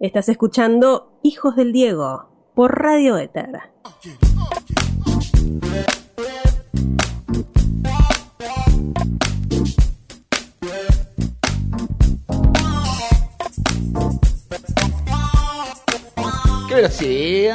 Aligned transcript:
Estás 0.00 0.30
escuchando 0.30 1.12
Hijos 1.22 1.56
del 1.56 1.74
Diego 1.74 2.30
por 2.54 2.80
Radio 2.80 3.18
Éter. 3.18 3.50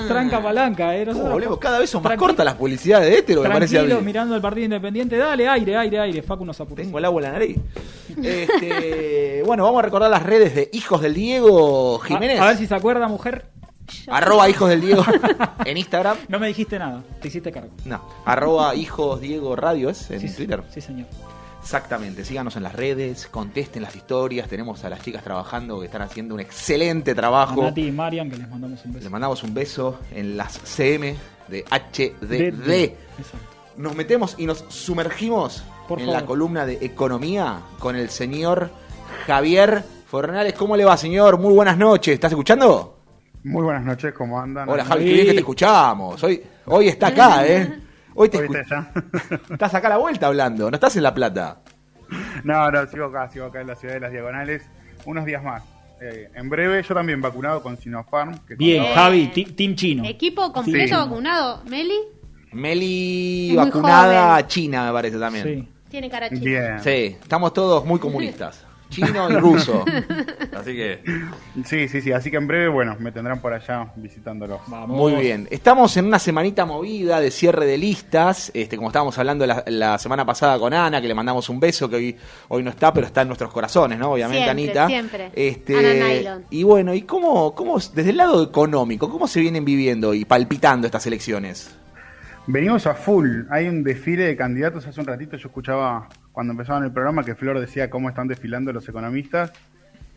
Tranca 0.08 0.42
palanca, 0.42 0.96
eh. 0.96 1.02
Oh, 1.04 1.06
Nosotros- 1.06 1.34
boludo, 1.34 1.60
cada 1.60 1.80
vez 1.80 1.90
son 1.90 2.04
más 2.04 2.16
cortas 2.18 2.46
las 2.46 2.56
publicidades 2.56 3.10
de 3.10 3.18
Hétero, 3.20 3.42
me 3.42 3.50
parece 3.50 3.80
a 3.80 3.84
mí. 3.84 3.94
Mirando 4.04 4.36
el 4.36 4.42
partido 4.42 4.66
independiente. 4.66 5.18
Dale, 5.18 5.48
aire, 5.48 5.78
aire, 5.78 6.00
aire. 6.00 6.22
Facu 6.22 6.46
nos 6.46 6.60
apura. 6.62 6.84
Tengo 6.84 6.98
el 7.00 7.06
agua 7.06 7.22
en 7.22 7.24
la 7.28 7.32
nariz. 7.34 7.58
Este, 8.22 9.44
bueno, 9.46 9.64
vamos 9.64 9.80
a 9.80 9.82
recordar 9.84 10.10
las 10.10 10.24
redes 10.24 10.56
de 10.56 10.70
Hijos 10.74 11.02
del 11.02 11.14
Diego 11.14 12.00
Jiménez. 12.00 12.40
A, 12.40 12.44
a 12.44 12.48
ver 12.48 12.58
si 12.58 12.68
se 12.68 12.76
acuerda, 12.76 13.08
mujer. 13.08 13.46
Arroba 14.08 14.50
Hijos 14.50 14.70
del 14.70 14.82
Diego 14.82 15.04
en 15.66 15.78
Instagram. 15.78 16.18
No 16.28 16.40
me 16.40 16.48
dijiste 16.48 16.80
nada. 16.80 17.04
Te 17.22 17.28
hiciste 17.28 17.52
cargo. 17.52 17.70
No, 17.86 18.02
arroba 18.26 18.74
Hijos 18.76 19.22
Diego 19.22 19.56
Radio 19.56 19.90
es 19.90 20.10
en 20.10 20.20
Sí, 20.22 20.30
Twitter. 20.36 20.64
Sí, 20.74 20.82
señor. 20.82 21.06
Exactamente, 21.66 22.24
síganos 22.24 22.56
en 22.58 22.62
las 22.62 22.74
redes, 22.74 23.26
contesten 23.26 23.82
las 23.82 23.96
historias. 23.96 24.48
Tenemos 24.48 24.84
a 24.86 24.90
las 24.90 25.02
chicas 25.02 25.24
trabajando 25.24 25.80
que 25.80 25.88
están 25.88 26.04
haciendo 26.04 26.36
un 26.36 26.40
excelente 26.40 27.12
A 27.12 27.16
trabajo. 27.16 27.64
Nati 27.64 27.88
y 27.88 27.92
Marian, 27.92 28.30
que 28.30 28.38
les 28.38 28.48
mandamos 28.48 28.86
un 28.86 28.94
beso. 28.94 29.04
Les 29.04 29.12
mandamos 29.12 29.42
un 29.44 29.54
beso 29.56 30.00
en 30.12 30.38
las 30.38 30.60
CM 30.64 31.16
de 31.48 31.64
HDD. 31.66 32.72
Exacto. 33.18 33.38
Nos 33.78 33.96
metemos 33.96 34.36
y 34.38 34.46
nos 34.46 34.64
sumergimos 34.70 35.64
Por 35.88 36.00
en 36.00 36.06
favor. 36.06 36.22
la 36.22 36.28
columna 36.28 36.66
de 36.68 36.78
economía 36.86 37.62
con 37.80 37.96
el 37.96 38.12
señor 38.12 38.70
Javier 39.26 39.84
Fornales. 40.06 40.54
¿Cómo 40.54 40.78
le 40.78 40.86
va, 40.86 40.96
señor? 40.98 41.40
Muy 41.40 41.52
buenas 41.56 41.80
noches. 41.80 42.14
¿Estás 42.14 42.32
escuchando? 42.32 43.00
Muy 43.44 43.64
buenas 43.64 43.84
noches, 43.84 44.14
¿cómo 44.14 44.40
andan? 44.40 44.70
Hola, 44.70 44.86
Javi, 44.86 45.06
qué 45.06 45.14
bien 45.14 45.26
que 45.26 45.34
te 45.34 45.40
escuchamos. 45.40 46.24
Hoy, 46.24 46.44
hoy 46.68 46.90
está 46.90 47.08
acá, 47.08 47.48
¿eh? 47.48 47.80
Hoy 48.16 48.30
te 48.30 48.40
escu- 48.40 48.60
está 48.60 48.92
estás 49.54 49.74
acá 49.76 49.88
a 49.88 49.92
la 49.92 49.98
vuelta 49.98 50.28
hablando, 50.28 50.72
no 50.72 50.76
estás 50.76 50.96
en 50.96 51.04
La 51.04 51.14
Plata. 51.14 51.60
no, 52.44 52.72
no, 52.72 52.86
sigo 52.88 53.06
acá, 53.06 53.30
sigo 53.30 53.46
acá 53.46 53.62
en 53.62 53.68
la 53.68 53.76
ciudad 53.76 53.96
de 53.96 54.00
las 54.00 54.12
Diagonales. 54.12 54.64
Unos 55.06 55.26
días 55.26 55.44
más. 55.44 55.64
Eh, 56.02 56.30
en 56.34 56.50
breve, 56.50 56.82
yo 56.84 56.94
también 56.94 57.22
vacunado 57.22 57.62
con 57.62 57.78
Sinopharm. 57.78 58.38
que 58.48 58.56
Bien, 58.56 58.84
contaba- 58.84 59.06
Javi, 59.06 59.28
Team 59.28 59.76
Chino. 59.76 60.04
Equipo 60.06 60.52
completo 60.52 60.88
Sí. 60.96 61.02
vacunado. 61.02 61.62
Meli 61.70 61.94
Meli 62.54 63.50
Es 63.52 63.56
vacunada 63.58 64.32
joven. 64.34 64.48
china, 64.48 64.86
me 64.88 64.92
parece 64.94 65.18
también. 65.20 65.44
Sí. 65.46 65.70
tiene 65.90 66.10
cara 66.10 66.30
chica. 66.30 66.42
Bien. 66.44 66.80
Sí, 66.84 67.18
estamos 67.22 67.54
todos 67.54 67.86
muy 67.86 68.00
comunistas. 68.00 68.66
Chino 68.96 69.30
y 69.30 69.36
ruso. 69.40 69.84
Así 70.58 70.74
que, 70.74 71.02
Sí, 71.66 71.88
sí, 71.88 72.02
sí. 72.02 72.12
Así 72.12 72.32
que 72.32 72.38
en 72.38 72.48
breve, 72.48 72.70
bueno, 72.70 72.96
me 73.00 73.12
tendrán 73.12 73.40
por 73.42 73.54
allá 73.54 73.92
visitándolos. 73.96 74.62
Vamos. 74.68 74.98
muy 74.98 75.16
bien. 75.22 75.48
Estamos 75.52 75.96
en 75.98 76.06
una 76.06 76.20
semanita 76.20 76.66
movida 76.66 77.20
de 77.20 77.30
cierre 77.32 77.66
de 77.66 77.78
listas. 77.78 78.52
Este, 78.54 78.78
como 78.78 78.90
estábamos 78.90 79.18
hablando 79.18 79.46
la, 79.46 79.64
la 79.68 79.98
semana 79.98 80.26
pasada 80.26 80.58
con 80.58 80.74
Ana, 80.74 81.02
que 81.02 81.08
le 81.08 81.14
mandamos 81.14 81.50
un 81.50 81.60
beso, 81.60 81.90
que 81.90 81.96
hoy, 81.98 82.16
hoy 82.48 82.64
no 82.64 82.70
está, 82.70 82.94
pero 82.94 83.06
está 83.08 83.22
en 83.24 83.28
nuestros 83.28 83.52
corazones, 83.52 84.00
¿no? 84.00 84.12
Obviamente, 84.14 84.44
Siempre, 84.46 84.64
Anita. 84.64 84.88
siempre. 84.88 85.32
Este, 85.36 85.78
Ana 85.78 86.08
Nylon. 86.08 86.46
Y 86.50 86.64
bueno, 86.64 86.94
¿y 86.94 87.02
cómo, 87.02 87.54
cómo, 87.54 87.78
desde 87.80 88.10
el 88.12 88.18
lado 88.18 88.42
económico, 88.44 89.10
cómo 89.10 89.28
se 89.28 89.42
vienen 89.42 89.66
viviendo 89.66 90.14
y 90.14 90.26
palpitando 90.26 90.88
estas 90.88 91.06
elecciones? 91.08 91.76
Venimos 92.48 92.86
a 92.86 92.94
full. 92.94 93.42
Hay 93.50 93.68
un 93.68 93.84
desfile 93.84 94.24
de 94.26 94.36
candidatos. 94.38 94.86
Hace 94.86 95.00
un 95.02 95.08
ratito 95.08 95.36
yo 95.36 95.48
escuchaba 95.48 96.08
cuando 96.36 96.52
empezaban 96.52 96.84
el 96.84 96.92
programa 96.92 97.24
que 97.24 97.34
Flor 97.34 97.60
decía 97.60 97.90
cómo 97.90 98.10
están 98.10 98.28
desfilando 98.28 98.72
los 98.74 98.88
economistas. 98.88 99.52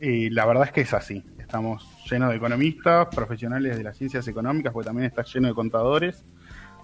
Y 0.01 0.31
la 0.31 0.45
verdad 0.47 0.65
es 0.65 0.73
que 0.73 0.81
es 0.83 0.93
así. 0.93 1.25
Estamos 1.39 1.89
llenos 2.11 2.31
de 2.31 2.37
economistas, 2.37 3.07
profesionales 3.15 3.77
de 3.77 3.85
las 3.85 3.97
ciencias 3.97 4.27
económicas, 4.29 4.73
porque 4.73 4.87
también 4.89 5.07
está 5.07 5.23
lleno 5.23 5.49
de 5.49 5.55
contadores. 5.55 6.25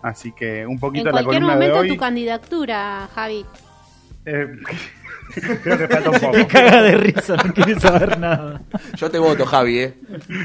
Así 0.03 0.33
que 0.33 0.65
un 0.67 0.73
En 0.75 0.79
poquito 0.79 1.05
la 1.07 1.11
cualquier 1.13 1.35
columna 1.43 1.55
momento 1.55 1.75
de 1.75 1.81
hoy. 1.81 1.89
tu 1.89 1.97
candidatura, 1.97 3.09
Javi. 3.15 3.45
eh, 4.27 4.47
creo 5.63 5.79
que 5.79 5.89
falta 5.89 6.11
un 6.11 6.21
poco. 6.21 6.33
Te 6.33 6.47
caga 6.47 6.83
de 6.83 6.97
risa, 6.97 7.37
no 7.37 7.53
quiere 7.55 7.81
saber 7.81 8.19
nada. 8.19 8.61
Yo 8.97 9.11
te 9.11 9.19
voto, 9.19 9.47
Javi, 9.47 9.79
¿eh? 9.81 9.95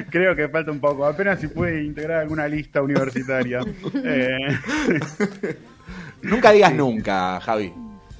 Creo 0.09 0.35
que 0.35 0.47
falta 0.49 0.71
un 0.71 0.79
poco. 0.79 1.05
Apenas 1.05 1.39
si 1.39 1.47
puede 1.47 1.83
integrar 1.83 2.21
alguna 2.21 2.47
lista 2.47 2.81
universitaria. 2.81 3.59
Eh, 4.03 4.57
Nunca 6.21 6.51
digas 6.51 6.73
nunca, 6.73 7.39
Javi. 7.39 7.73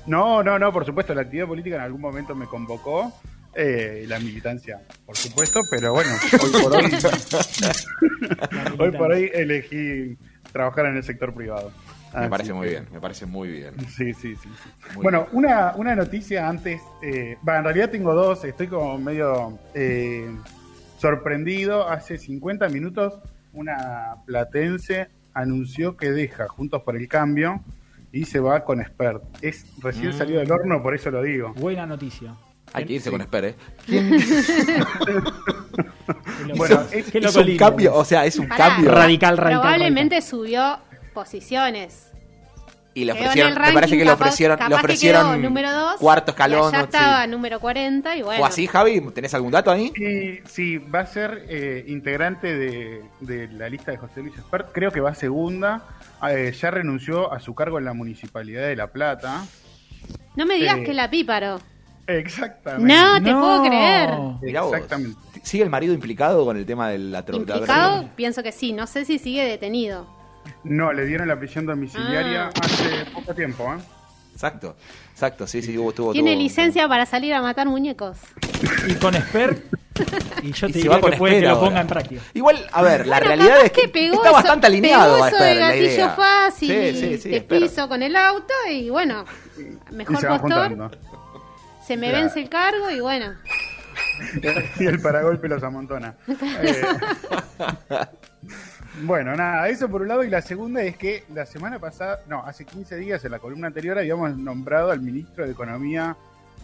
No, 0.09 0.44
no, 0.44 0.58
no, 0.59 0.74
por 0.74 0.86
supuesto, 0.86 1.14
la 1.14 1.22
actividad 1.22 1.47
política 1.47 1.75
en 1.78 1.81
algún 1.84 2.02
momento 2.02 2.36
me 2.36 2.46
convocó. 2.47 3.14
eh, 3.56 4.06
la 4.08 4.20
militancia, 4.20 4.80
por 5.06 5.18
supuesto, 5.18 5.59
pero 5.72 5.92
bueno, 5.94 6.12
hoy 6.42 6.52
por 6.64 6.75
hoy, 6.75 6.92
hoy 8.80 8.92
por 8.92 9.12
hoy 9.12 9.31
elegí 9.34 10.18
trabajar 10.52 10.86
en 10.88 10.97
el 10.97 11.03
sector 11.03 11.34
privado. 11.34 11.72
Me 12.14 12.28
parece 12.30 12.53
muy 12.53 12.66
que- 12.68 12.72
bien, 12.72 12.88
me 12.92 13.00
parece 13.00 13.25
muy 13.25 13.50
bien. 13.50 13.74
Sí, 13.90 14.14
sí, 14.14 14.36
sí. 14.36 14.50
bueno, 14.96 15.28
una, 15.31 15.74
una 15.75 15.96
noticia 15.96 16.47
antes. 16.50 16.81
eh, 17.03 17.38
va, 17.47 17.58
en 17.59 17.64
realidad 17.66 17.90
tengo 17.91 18.14
dos. 18.16 18.44
Estoy 18.46 18.68
como 18.68 18.97
medio 18.97 19.59
eh, 19.76 20.28
sorprendido. 20.97 21.88
Hace 21.88 22.18
50 22.18 22.68
minutos, 22.70 23.20
una 23.53 24.16
platense 24.26 25.08
anunció 25.34 25.97
que 25.97 26.12
deja 26.12 26.47
Juntos 26.47 26.81
por 26.84 26.96
el 26.96 27.08
Cambio 27.08 27.62
y 28.12 28.25
se 28.25 28.40
va 28.40 28.64
con 28.64 28.81
Expert. 28.81 29.24
Es 29.42 29.66
recién 29.81 30.09
Mm. 30.09 30.14
salido 30.14 30.40
del 30.40 30.52
horno, 30.52 30.81
por 30.81 30.96
eso 30.96 31.12
lo 31.12 31.22
digo. 31.24 31.53
Buena 31.56 31.86
noticia. 31.86 32.36
Hay 32.74 32.86
que 32.86 32.94
irse 32.94 33.06
Sí. 33.06 33.12
con 33.12 33.22
Esper, 33.22 33.46
¿eh? 33.46 33.56
Bueno, 36.56 36.81
es- 36.92 37.14
Es 37.16 37.36
un 37.36 37.58
cambio, 37.58 37.96
o 37.96 38.06
sea, 38.06 38.25
es 38.25 38.38
un 38.38 38.47
Pará. 38.47 38.70
cambio. 38.70 38.92
Radical, 38.92 39.38
radical. 39.38 39.62
Probablemente 39.62 40.22
subió 40.22 40.80
posiciones. 41.14 42.09
Y 42.94 43.06
le 43.06 43.12
ofrecieron, 43.14 43.54
me 43.54 43.72
parece 43.74 43.98
que 43.98 44.04
le 44.04 44.12
capaz- 44.12 44.14
ofrecieron, 44.26 44.60
le 44.60 44.66
que 44.68 44.74
ofrecieron 44.74 45.28
quedó 45.34 45.38
número 45.50 45.72
dos, 45.72 45.96
cuarto 46.00 46.32
escalón. 46.32 46.72
sí. 46.72 46.78
estaba 46.82 47.28
número 47.28 47.60
40 47.60 48.16
y 48.18 48.22
bueno. 48.24 48.40
¿Fue 48.40 48.48
así, 48.48 48.68
Javi? 48.68 49.00
¿Tenés 49.14 49.34
algún 49.36 49.52
dato 49.52 49.70
ahí? 49.72 49.94
Sí, 50.46 50.78
va 50.80 51.02
a 51.02 51.06
ser 51.06 51.46
eh, 51.48 51.86
integrante 51.88 52.58
de, 52.58 53.04
de 53.22 53.48
la 53.50 53.70
lista 53.70 53.92
de 53.92 53.98
José 53.98 54.22
Luis 54.22 54.34
Expert. 54.38 54.70
Creo 54.74 54.92
que 54.92 55.00
va 55.02 55.14
segunda. 55.14 55.84
Eh, 56.30 56.52
ya 56.60 56.72
renunció 56.72 57.32
a 57.32 57.40
su 57.40 57.54
cargo 57.56 57.78
en 57.78 57.86
la 57.86 57.94
Municipalidad 57.94 58.64
de 58.64 58.76
La 58.76 58.88
Plata. 58.88 59.46
No 60.36 60.46
me 60.46 60.56
digas 60.56 60.78
Eh, 60.80 60.84
que 60.84 60.94
la 60.94 61.10
píparo. 61.10 61.60
Exactamente. 62.08 62.92
No, 62.94 63.24
te 63.24 63.32
puedo 63.32 63.64
creer. 63.64 64.10
Exactamente. 64.42 65.18
¿Sigue 65.44 65.64
el 65.64 65.70
marido 65.70 65.94
implicado 65.94 66.44
con 66.44 66.58
el 66.58 66.66
tema 66.66 66.90
de 66.90 66.98
la 66.98 67.24
tro- 67.26 67.40
de 67.40 67.46
la 67.46 67.54
Implicado, 67.56 68.10
pienso 68.16 68.42
que 68.44 68.52
sí. 68.52 68.74
No 68.74 68.88
sé 68.88 69.06
si 69.06 69.20
sigue 69.20 69.44
detenido. 69.46 70.08
No, 70.64 70.92
le 70.94 71.06
dieron 71.06 71.28
la 71.28 71.38
prisión 71.40 71.66
domiciliaria 71.66 72.48
Ah. 72.48 72.62
hace 72.64 73.06
poco 73.14 73.34
tiempo, 73.34 73.74
¿eh? 73.74 73.78
Exacto, 74.34 74.76
exacto, 75.12 75.46
sí, 75.48 75.62
sí, 75.62 75.76
tuvo, 75.76 75.92
tuvo. 75.92 76.12
Tiene 76.14 76.32
tuvo- 76.34 76.42
licencia 76.44 76.88
para 76.88 77.06
salir 77.06 77.34
a 77.34 77.42
matar 77.42 77.68
muñecos. 77.68 78.18
Y 78.88 78.94
con 78.96 79.16
Esper. 79.16 79.64
Y 80.42 80.54
yo 80.54 80.68
Y 80.68 80.72
te 80.72 80.82
se 80.82 80.88
va 80.88 80.96
diría 80.96 81.02
con 81.02 81.12
que 81.12 81.18
puede 81.18 81.42
que 81.42 81.48
lo 81.50 81.59
ponga 81.59 81.82
en 81.82 81.88
práctica. 81.88 82.22
Igual, 82.34 82.66
a 82.72 82.82
ver, 82.82 83.06
la 83.06 83.18
Bueno, 83.20 83.36
realidad 83.36 83.66
es 83.66 83.72
que, 83.74 83.90
pegó 83.90 84.16
está 84.16 84.30
eso- 84.30 84.34
bastante 84.36 84.68
alineado 84.68 85.12
pegó 85.16 85.24
a 85.26 85.28
eso 85.28 85.36
Esper, 85.38 85.54
de 85.56 85.59
la 85.59 85.68
gatillo 85.68 85.86
idea. 85.88 86.09
fácil 86.12 86.70
Sí, 86.70 86.74
y 86.76 86.96
sí, 87.02 87.18
sí, 87.18 87.30
te 87.32 87.42
piso 87.42 87.90
con 87.90 88.02
el 88.02 88.16
auto 88.16 88.54
y 88.72 88.90
bueno, 88.90 89.26
Y 89.92 89.94
mejor 89.96 90.18
se 90.22 90.28
van 90.28 90.40
postor, 90.40 90.70
juntando. 90.70 90.98
se 91.86 91.98
me 91.98 92.08
Claro. 92.08 92.24
vence 92.24 92.40
el 92.40 92.48
cargo 92.50 92.90
y 92.90 93.02
bueno. 93.02 93.34
y 94.80 94.86
el 94.86 95.02
paragolpe 95.02 95.50
los 95.50 95.62
amontona. 95.64 96.16
Eh, 96.62 96.82
bueno, 99.04 99.36
nada, 99.36 99.68
eso 99.70 99.90
por 99.90 100.02
un 100.02 100.08
lado. 100.08 100.24
Y 100.24 100.30
la 100.30 100.42
segunda 100.42 100.82
es 100.84 100.98
que 100.98 101.24
la 101.34 101.46
semana 101.46 101.80
pasada, 101.80 102.22
no, 102.28 102.44
hace 102.44 102.66
15 102.66 102.96
días 102.98 103.24
en 103.26 103.32
la 103.32 103.40
columna 103.40 103.68
anterior 103.68 103.98
habíamos 103.98 104.38
nombrado 104.38 104.92
al 104.92 105.02
ministro 105.02 105.46
de 105.46 105.52
Economía 105.52 106.16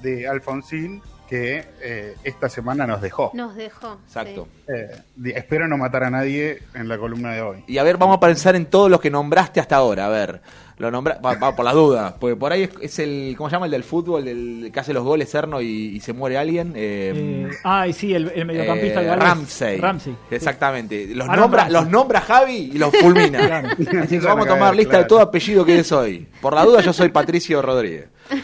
de 0.01 0.27
Alfonsín, 0.27 1.01
que 1.27 1.65
eh, 1.81 2.15
esta 2.23 2.49
semana 2.49 2.85
nos 2.85 3.01
dejó. 3.01 3.31
Nos 3.33 3.55
dejó. 3.55 3.99
Exacto. 4.05 4.47
Eh, 4.67 5.01
espero 5.33 5.67
no 5.67 5.77
matar 5.77 6.03
a 6.03 6.09
nadie 6.09 6.61
en 6.73 6.87
la 6.87 6.97
columna 6.97 7.33
de 7.33 7.41
hoy. 7.41 7.63
Y 7.67 7.77
a 7.77 7.83
ver, 7.83 7.97
vamos 7.97 8.17
a 8.17 8.19
pensar 8.19 8.55
en 8.55 8.67
todos 8.67 8.89
los 8.89 8.99
que 8.99 9.09
nombraste 9.09 9.59
hasta 9.59 9.77
ahora. 9.77 10.05
A 10.05 10.09
ver, 10.09 10.41
lo 10.77 10.91
nombra, 10.91 11.19
va, 11.25 11.35
va 11.35 11.55
por 11.55 11.63
las 11.63 11.73
dudas, 11.73 12.15
porque 12.19 12.35
por 12.35 12.51
ahí 12.51 12.63
es, 12.63 12.69
es 12.81 12.99
el, 12.99 13.33
¿cómo 13.37 13.49
se 13.49 13.55
llama 13.55 13.67
el 13.67 13.71
del 13.71 13.85
fútbol, 13.85 14.27
el 14.27 14.71
que 14.73 14.79
hace 14.81 14.91
los 14.93 15.05
goles 15.05 15.31
Cerno 15.31 15.61
y, 15.61 15.67
y 15.67 15.99
se 16.01 16.11
muere 16.11 16.37
alguien? 16.37 16.73
Eh, 16.75 17.13
Eh, 17.15 17.49
ay, 17.63 17.93
sí, 17.93 18.13
el, 18.13 18.29
el 18.35 18.45
mediocampista 18.45 19.01
eh. 19.01 19.15
Ramsey. 19.15 19.77
Ramsey. 19.79 20.15
Exactamente. 20.31 21.07
Los 21.15 21.29
Aaron 21.29 21.41
nombra, 21.43 21.61
Ramsey. 21.63 21.81
los 21.81 21.89
nombra 21.89 22.19
Javi 22.21 22.71
y 22.73 22.77
los 22.77 22.93
fulmina. 22.95 23.39
Claro. 23.47 23.69
Así 24.03 24.19
que 24.19 24.25
vamos 24.25 24.45
a 24.45 24.49
tomar 24.49 24.75
lista 24.75 24.97
de 24.97 25.05
todo 25.05 25.21
apellido 25.21 25.63
que 25.63 25.79
es 25.79 25.89
hoy. 25.93 26.27
Por 26.41 26.53
la 26.53 26.65
duda, 26.65 26.81
yo 26.81 26.91
soy 26.91 27.07
Patricio 27.09 27.61
Rodríguez. 27.61 28.09
Me 28.31 28.41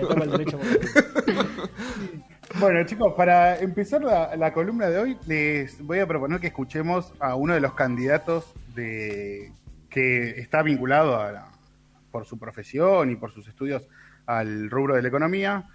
toca 0.00 0.24
el 0.24 0.30
derecho 0.30 0.58
por- 0.58 1.58
Bueno, 2.60 2.84
chicos, 2.86 3.14
para 3.16 3.58
empezar 3.58 4.02
la, 4.02 4.34
la 4.36 4.52
columna 4.52 4.88
de 4.88 4.98
hoy, 4.98 5.16
les 5.26 5.80
voy 5.84 6.00
a 6.00 6.06
proponer 6.06 6.40
que 6.40 6.48
escuchemos 6.48 7.12
a 7.20 7.34
uno 7.34 7.54
de 7.54 7.60
los 7.60 7.74
candidatos 7.74 8.44
de 8.74 9.52
que 9.88 10.38
está 10.40 10.62
vinculado 10.62 11.20
a 11.20 11.32
la- 11.32 11.48
por 12.10 12.24
su 12.24 12.38
profesión 12.38 13.10
y 13.10 13.16
por 13.16 13.30
sus 13.30 13.46
estudios 13.48 13.86
al 14.26 14.70
rubro 14.70 14.94
de 14.96 15.02
la 15.02 15.08
economía. 15.08 15.68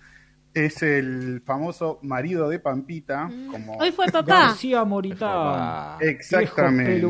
es 0.56 0.84
el 0.84 1.42
famoso 1.44 1.98
marido 2.04 2.48
de 2.48 2.60
Pampita. 2.60 3.28
Como... 3.50 3.74
Mm. 3.76 3.82
Hoy 3.82 3.92
fue 3.92 4.06
papá. 4.12 4.50
García 4.50 4.84
Moritán. 4.84 5.98
Exactamente. 6.00 7.02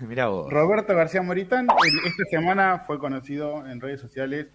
mirá 0.00 0.26
vos. 0.26 0.50
Roberto 0.52 0.92
García 0.96 1.22
Moritán, 1.22 1.68
el- 1.70 2.08
esta 2.10 2.24
semana 2.28 2.80
fue 2.84 2.98
conocido 2.98 3.64
en 3.68 3.80
redes 3.80 4.00
sociales 4.00 4.48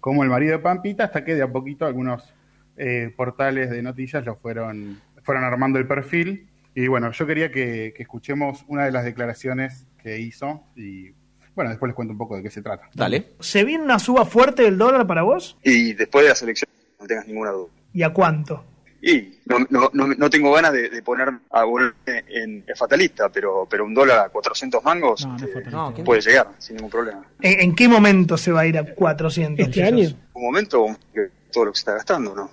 como 0.00 0.22
el 0.22 0.30
marido 0.30 0.52
de 0.52 0.58
Pampita, 0.60 1.04
hasta 1.04 1.24
que 1.24 1.34
de 1.34 1.42
a 1.42 1.52
poquito 1.52 1.84
algunos 1.84 2.34
eh, 2.78 3.12
portales 3.16 3.68
de 3.70 3.82
noticias 3.82 4.24
lo 4.24 4.34
fueron, 4.34 4.98
fueron 5.22 5.44
armando 5.44 5.78
el 5.78 5.86
perfil. 5.86 6.48
Y 6.74 6.86
bueno, 6.88 7.10
yo 7.12 7.26
quería 7.26 7.50
que, 7.52 7.92
que 7.94 8.02
escuchemos 8.02 8.64
una 8.66 8.84
de 8.86 8.92
las 8.92 9.04
declaraciones 9.04 9.86
que 10.02 10.18
hizo 10.20 10.64
y 10.74 11.10
bueno, 11.54 11.70
después 11.70 11.88
les 11.88 11.94
cuento 11.96 12.12
un 12.12 12.18
poco 12.18 12.36
de 12.36 12.42
qué 12.42 12.50
se 12.50 12.62
trata. 12.62 12.88
Dale. 12.94 13.32
¿Se 13.40 13.64
viene 13.64 13.84
una 13.84 13.98
suba 13.98 14.24
fuerte 14.24 14.62
del 14.62 14.76
dólar 14.78 15.06
para 15.06 15.22
vos? 15.22 15.56
Y 15.62 15.92
después 15.94 16.24
de 16.24 16.30
las 16.30 16.42
elecciones, 16.42 16.74
no 17.00 17.06
tengas 17.06 17.26
ninguna 17.26 17.50
duda. 17.50 17.70
¿Y 17.92 18.02
a 18.02 18.10
cuánto? 18.12 18.64
Y 19.06 19.38
no, 19.44 19.58
no, 19.68 19.90
no, 19.92 20.06
no 20.08 20.30
tengo 20.30 20.50
ganas 20.52 20.72
de, 20.72 20.88
de 20.88 21.02
poner 21.02 21.28
a 21.50 21.64
volverme 21.64 21.94
en, 22.28 22.64
en 22.66 22.76
fatalista, 22.76 23.28
pero, 23.28 23.66
pero 23.70 23.84
un 23.84 23.92
dólar 23.92 24.18
a 24.18 24.28
400 24.30 24.82
mangos 24.82 25.26
No. 25.70 25.92
¿qué- 25.94 26.02
puede 26.02 26.22
llegar 26.22 26.48
sin 26.58 26.76
ningún 26.76 26.90
problema. 26.90 27.22
¿En, 27.42 27.60
en 27.60 27.74
qué 27.76 27.86
momento 27.86 28.38
se 28.38 28.50
va 28.50 28.60
a 28.62 28.66
ir 28.66 28.78
a 28.78 28.94
400? 28.94 29.66
¿Este 29.68 29.82
año? 29.84 30.08
Un 30.32 30.42
momento, 30.42 30.86
que 31.12 31.28
todo 31.52 31.66
lo 31.66 31.72
que 31.72 31.76
se 31.76 31.80
está 31.82 31.92
gastando, 31.92 32.34
¿no? 32.34 32.50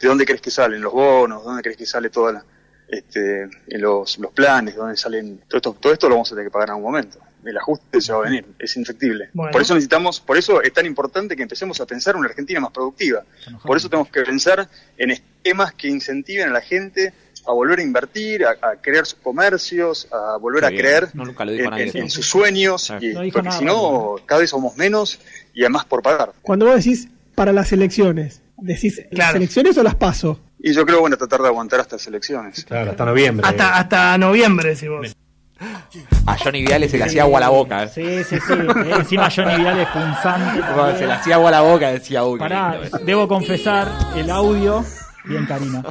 ¿De 0.00 0.06
dónde 0.06 0.24
crees 0.24 0.40
que 0.40 0.52
salen 0.52 0.80
los 0.80 0.92
bonos? 0.92 1.42
¿De 1.42 1.46
dónde 1.48 1.62
crees 1.64 1.76
que 1.76 1.86
sale 1.86 2.10
toda 2.10 2.32
la, 2.32 2.44
este, 2.88 3.42
en 3.42 3.80
los, 3.80 4.18
los 4.18 4.30
planes? 4.32 4.74
¿De 4.74 4.80
dónde 4.80 4.96
salen? 4.96 5.40
Todo 5.48 5.56
esto, 5.56 5.72
todo 5.80 5.92
esto 5.92 6.08
lo 6.08 6.14
vamos 6.14 6.30
a 6.30 6.36
tener 6.36 6.46
que 6.46 6.52
pagar 6.52 6.68
en 6.68 6.74
algún 6.76 6.92
momento. 6.92 7.18
El 7.44 7.56
ajuste 7.56 8.00
se 8.00 8.12
va 8.12 8.18
a 8.18 8.22
venir, 8.22 8.44
es 8.58 8.76
infectible. 8.76 9.30
Bueno. 9.32 9.52
Por 9.52 9.62
eso 9.62 9.74
necesitamos, 9.74 10.20
por 10.20 10.36
eso 10.36 10.60
es 10.62 10.72
tan 10.72 10.86
importante 10.86 11.36
que 11.36 11.42
empecemos 11.42 11.80
a 11.80 11.86
pensar 11.86 12.16
una 12.16 12.28
Argentina 12.28 12.60
más 12.60 12.72
productiva. 12.72 13.22
Por 13.64 13.76
eso 13.76 13.88
tenemos 13.88 14.10
que 14.10 14.22
pensar 14.22 14.68
en 14.96 15.10
esquemas 15.12 15.72
que 15.74 15.88
incentiven 15.88 16.48
a 16.48 16.52
la 16.52 16.60
gente 16.60 17.12
a 17.46 17.52
volver 17.52 17.78
a 17.78 17.82
invertir, 17.82 18.44
a, 18.44 18.50
a 18.50 18.76
crear 18.76 19.06
sus 19.06 19.18
comercios, 19.20 20.06
a 20.12 20.36
volver 20.36 20.64
a 20.66 20.68
bien. 20.68 20.82
creer 20.82 21.08
No, 21.14 21.24
en, 21.78 22.10
sus 22.10 22.26
sueños, 22.26 22.92
y- 23.00 23.14
No 23.14 23.22
dijo 23.22 23.34
porque 23.34 23.48
nada, 23.48 23.58
si 23.58 23.64
no, 23.64 24.16
cada 24.26 24.40
vez 24.42 24.50
somos 24.50 24.76
menos 24.76 25.18
y 25.54 25.62
además 25.62 25.86
por 25.86 26.02
pagar. 26.02 26.32
Cuando 26.42 26.66
vos 26.66 26.74
decís 26.76 27.08
para 27.34 27.52
las 27.54 27.72
elecciones, 27.72 28.42
¿decís 28.58 28.98
las 28.98 29.08
Claro. 29.10 29.36
elecciones 29.38 29.78
o 29.78 29.82
las 29.82 29.94
paso? 29.94 30.40
Y 30.58 30.72
yo 30.74 30.84
creo 30.84 31.06
a 31.06 31.10
tratar 31.16 31.40
de 31.40 31.46
aguantar 31.48 31.80
hasta 31.80 31.96
las 31.96 32.06
elecciones. 32.08 32.64
Claro, 32.64 32.90
hasta 32.90 33.04
noviembre. 33.06 33.46
Hasta, 33.48 33.78
hasta 33.78 34.18
noviembre, 34.18 34.70
decís 34.74 34.88
vos. 34.88 35.16
A 36.26 36.36
Johnny 36.38 36.62
Viale 36.62 36.88
se 36.88 36.98
le 36.98 37.04
hacía 37.04 37.22
agua 37.22 37.38
a 37.38 37.40
la 37.40 37.48
boca. 37.48 37.84
¿eh? 37.84 37.88
Sí, 37.88 38.24
sí, 38.24 38.36
sí. 38.46 38.52
Eh, 38.52 38.92
Encima 38.96 39.28
Johnny 39.34 39.56
Vidal 39.56 39.78
es 39.80 39.88
punzante. 39.88 40.62
Se 40.98 41.06
le 41.06 41.12
hacía 41.12 41.34
agua 41.36 41.48
a 41.48 41.52
la 41.52 41.60
boca 41.62 41.90
decía, 41.90 42.24
uy, 42.24 42.38
Pará, 42.38 42.78
debo 43.04 43.26
confesar 43.26 43.88
el 44.16 44.30
audio. 44.30 44.84
Bien, 45.24 45.44
Karina. 45.46 45.82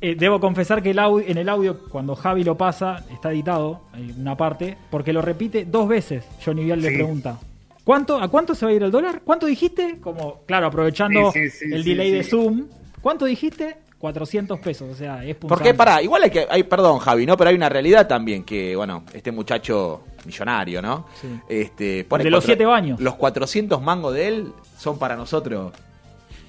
Eh, 0.00 0.14
debo 0.18 0.40
confesar 0.40 0.82
que 0.82 0.90
el 0.90 0.98
audio, 0.98 1.26
en 1.26 1.36
el 1.38 1.48
audio, 1.48 1.80
cuando 1.88 2.14
Javi 2.14 2.44
lo 2.44 2.56
pasa, 2.56 3.04
está 3.12 3.30
editado, 3.32 3.82
una 4.18 4.36
parte, 4.36 4.76
porque 4.90 5.12
lo 5.12 5.20
repite 5.22 5.64
dos 5.66 5.88
veces. 5.88 6.24
Johnny 6.44 6.64
Vial 6.64 6.80
le 6.80 6.88
Sí. 6.90 6.94
pregunta. 6.96 7.36
¿Cuánto, 7.84 8.18
¿A 8.20 8.28
cuánto 8.28 8.54
se 8.54 8.64
va 8.64 8.70
a 8.72 8.74
ir 8.74 8.82
el 8.82 8.90
dólar? 8.90 9.22
¿Cuánto 9.24 9.46
dijiste? 9.46 9.98
Como, 10.00 10.42
claro, 10.46 10.66
aprovechando 10.68 11.32
Sí, 11.32 11.50
sí, 11.50 11.66
sí, 11.68 11.74
el 11.74 11.82
sí, 11.82 11.90
delay 11.90 12.10
de. 12.12 12.22
Zoom. 12.24 12.66
¿Cuánto 13.02 13.24
dijiste? 13.24 13.76
400 14.00 14.58
pesos, 14.60 14.90
o 14.90 14.94
sea, 14.94 15.22
es 15.24 15.36
punzante. 15.36 15.48
Porque 15.48 15.74
pará, 15.74 16.00
igual 16.02 16.22
hay 16.24 16.30
que, 16.30 16.46
hay, 16.50 16.62
perdón 16.64 16.98
Javi, 16.98 17.26
¿no? 17.26 17.36
Pero 17.36 17.50
hay 17.50 17.56
una 17.56 17.68
realidad 17.68 18.08
también 18.08 18.42
que, 18.44 18.74
bueno, 18.74 19.04
este 19.12 19.30
muchacho 19.30 20.02
millonario, 20.24 20.80
¿no? 20.80 21.06
Sí. 21.20 21.28
Este, 21.48 22.04
pone 22.04 22.24
De 22.24 22.30
los 22.30 22.38
cuatro- 22.40 22.46
siete 22.46 22.64
baños. 22.64 22.98
Los 23.00 23.14
400 23.16 23.80
mangos 23.82 24.14
de 24.14 24.28
él 24.28 24.52
son 24.78 24.98
para 24.98 25.16
nosotros. 25.16 25.72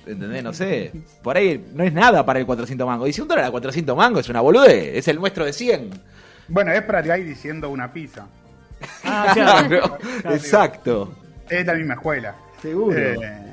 ¿Entendés? 0.07 0.43
No 0.43 0.53
sé. 0.53 0.91
Por 1.21 1.37
ahí 1.37 1.63
no 1.73 1.83
es 1.83 1.93
nada 1.93 2.25
para 2.25 2.39
el 2.39 2.45
400 2.45 2.87
mangos. 2.87 3.09
Y 3.09 3.13
si 3.13 3.21
un 3.21 3.27
dólar 3.27 3.45
a 3.45 3.51
400 3.51 3.95
mangos 3.95 4.21
es 4.21 4.29
una 4.29 4.41
boludez. 4.41 4.95
Es 4.97 5.07
el 5.09 5.17
nuestro 5.17 5.45
de 5.45 5.53
100. 5.53 5.89
Bueno, 6.47 6.71
es 6.71 6.81
para 6.83 6.99
ahí 7.13 7.23
diciendo 7.23 7.69
una 7.69 7.91
pizza. 7.93 8.27
Ah, 9.03 9.29
claro. 9.33 9.67
Claro, 9.67 10.35
Exacto. 10.35 11.13
Es 11.49 11.65
la 11.65 11.73
misma 11.75 11.93
escuela. 11.95 12.35
Seguro. 12.61 12.97
Eh, 12.97 13.50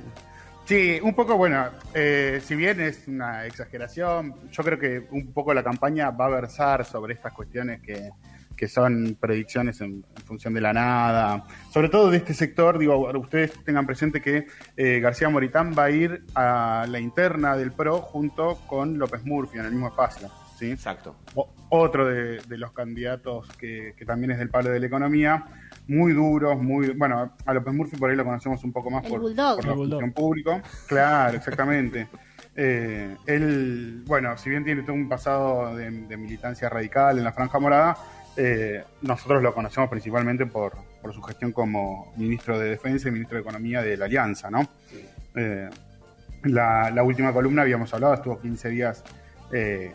sí, 0.69 1.01
un 1.03 1.15
poco, 1.15 1.37
bueno, 1.37 1.67
eh, 1.95 2.41
si 2.45 2.55
bien 2.55 2.81
es 2.81 3.09
una 3.09 3.47
exageración, 3.47 4.35
yo 4.51 4.63
creo 4.63 4.79
que 4.79 5.07
un 5.11 5.33
poco 5.33 5.55
la 5.55 5.63
campaña 5.63 6.11
va 6.11 6.27
a 6.27 6.29
versar 6.29 6.85
sobre 6.85 7.15
estas 7.15 7.33
cuestiones 7.33 7.81
que, 7.81 8.11
que 8.57 8.69
son 8.69 9.17
predicciones 9.19 9.81
en, 9.81 10.05
en 10.17 10.23
función 10.25 10.53
de 10.53 10.61
la 10.61 10.73
nada, 10.73 11.45
sobre 11.73 11.89
todo 11.89 12.11
de 12.11 12.19
este 12.19 12.35
sector, 12.35 12.79
digo, 12.79 13.11
ustedes 13.19 13.53
tengan 13.65 13.87
presente 13.87 14.21
que 14.21 14.47
eh, 14.77 15.01
García 15.01 15.29
Moritán 15.31 15.75
va 15.79 15.85
a 15.85 15.91
ir 15.91 16.25
a 16.35 16.87
la 16.89 17.01
interna 17.01 17.57
del 17.57 17.73
PRO 17.73 18.01
junto 18.01 18.57
con 18.67 18.99
López 18.99 19.25
Murphy 19.25 19.59
en 19.59 19.65
el 19.65 19.71
mismo 19.73 19.89
espacio, 19.89 20.31
¿sí? 20.59 20.71
Exacto. 20.73 21.17
O- 21.35 21.49
otro 21.71 22.07
de, 22.07 22.39
de 22.49 22.59
los 22.59 22.73
candidatos 22.73 23.47
que, 23.59 23.95
que 23.97 24.05
también 24.05 24.33
es 24.33 24.39
del 24.39 24.49
palo 24.51 24.71
de 24.71 24.81
la 24.81 24.87
economía, 24.87 25.45
muy 25.89 26.13
duros, 26.13 26.61
muy 26.63 26.91
bueno, 26.91 27.33
a 27.45 27.55
López 27.55 27.75
Murphy 27.75 27.97
por 27.97 28.11
ahí 28.11 28.17
lo 28.17 28.25
conocemos 28.25 28.63
un 28.63 28.73
poco 28.73 28.91
más 28.91 29.05
El 29.05 29.11
por, 29.11 29.21
bulldog. 29.21 29.57
por 29.57 29.67
la 29.67 29.75
función 29.75 30.13
público. 30.13 30.61
Claro, 30.87 31.37
exactamente. 31.37 32.09
Eh, 32.61 33.17
él, 33.27 34.03
bueno, 34.05 34.37
si 34.37 34.51
bien 34.51 34.65
tiene 34.65 34.83
todo 34.83 34.95
un 34.95 35.09
pasado 35.09 35.77
de, 35.77 35.93
de 35.93 36.17
militancia 36.17 36.69
radical 36.69 37.17
en 37.17 37.23
la 37.23 37.33
Franja 37.33 37.61
Morada, 37.61 37.97
eh, 38.37 38.85
nosotros 39.03 39.43
lo 39.43 39.53
conocemos 39.53 39.91
principalmente 39.91 40.47
por, 40.47 40.73
por 41.01 41.13
su 41.13 41.21
gestión 41.23 41.51
como 41.53 42.13
ministro 42.17 42.59
de 42.59 42.71
Defensa 42.71 43.09
y 43.09 43.11
ministro 43.11 43.37
de 43.37 43.43
Economía 43.43 43.83
de 43.83 43.97
la 43.97 44.05
Alianza, 44.05 44.51
¿no? 44.51 44.69
Eh, 45.35 45.69
la, 46.45 46.91
la 46.91 47.03
última 47.03 47.33
columna 47.33 47.63
habíamos 47.63 47.93
hablado, 47.95 48.15
estuvo 48.15 48.41
15 48.41 48.69
días 48.71 49.05
eh, 49.53 49.93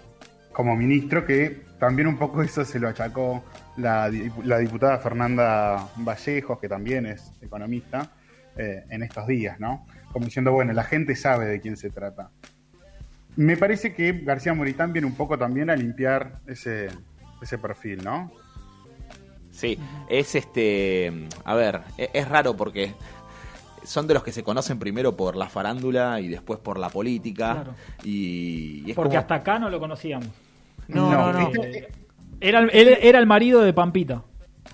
como 0.51 0.75
ministro, 0.75 1.25
que 1.25 1.61
también 1.83 2.07
un 2.07 2.17
poco 2.17 2.41
eso 2.41 2.63
se 2.63 2.79
lo 2.79 2.87
achacó 2.87 3.43
la, 3.75 4.09
la 4.45 4.57
diputada 4.59 4.97
Fernanda 4.99 5.89
Vallejos, 5.97 6.57
que 6.59 6.69
también 6.69 7.05
es 7.05 7.33
economista, 7.41 8.09
eh, 8.55 8.85
en 8.89 9.03
estos 9.03 9.27
días, 9.27 9.59
¿no? 9.59 9.85
Como 10.13 10.25
diciendo, 10.25 10.53
bueno, 10.53 10.71
la 10.71 10.85
gente 10.85 11.13
sabe 11.15 11.45
de 11.47 11.59
quién 11.59 11.75
se 11.75 11.89
trata. 11.89 12.29
Me 13.35 13.57
parece 13.57 13.93
que 13.93 14.13
García 14.23 14.53
Moritán 14.53 14.93
viene 14.93 15.07
un 15.07 15.15
poco 15.15 15.37
también 15.37 15.69
a 15.69 15.75
limpiar 15.75 16.35
ese, 16.47 16.87
ese 17.41 17.57
perfil, 17.57 18.01
¿no? 18.01 18.31
Sí, 19.51 19.77
es 20.07 20.35
este. 20.35 21.27
A 21.43 21.53
ver, 21.55 21.81
e- 21.97 22.11
es 22.13 22.27
raro 22.29 22.55
porque 22.55 22.93
son 23.83 24.07
de 24.07 24.13
los 24.13 24.23
que 24.23 24.31
se 24.31 24.41
conocen 24.43 24.79
primero 24.79 25.17
por 25.17 25.35
la 25.35 25.49
farándula 25.49 26.21
y 26.21 26.29
después 26.29 26.59
por 26.59 26.79
la 26.79 26.89
política. 26.89 27.53
Claro. 27.55 27.75
Y, 28.03 28.83
y 28.85 28.91
es 28.91 28.95
Porque 28.95 29.09
como- 29.09 29.19
hasta 29.19 29.35
acá 29.35 29.59
no 29.59 29.69
lo 29.69 29.79
conocíamos. 29.79 30.29
No, 30.87 31.31
no, 31.31 31.31
no. 31.33 31.63
Eh, 31.63 31.87
Era, 32.41 32.59
el- 32.59 32.69
él 32.73 32.97
era 33.01 33.19
el 33.19 33.25
marido 33.25 33.61
de 33.61 33.73
Pampita. 33.73 34.23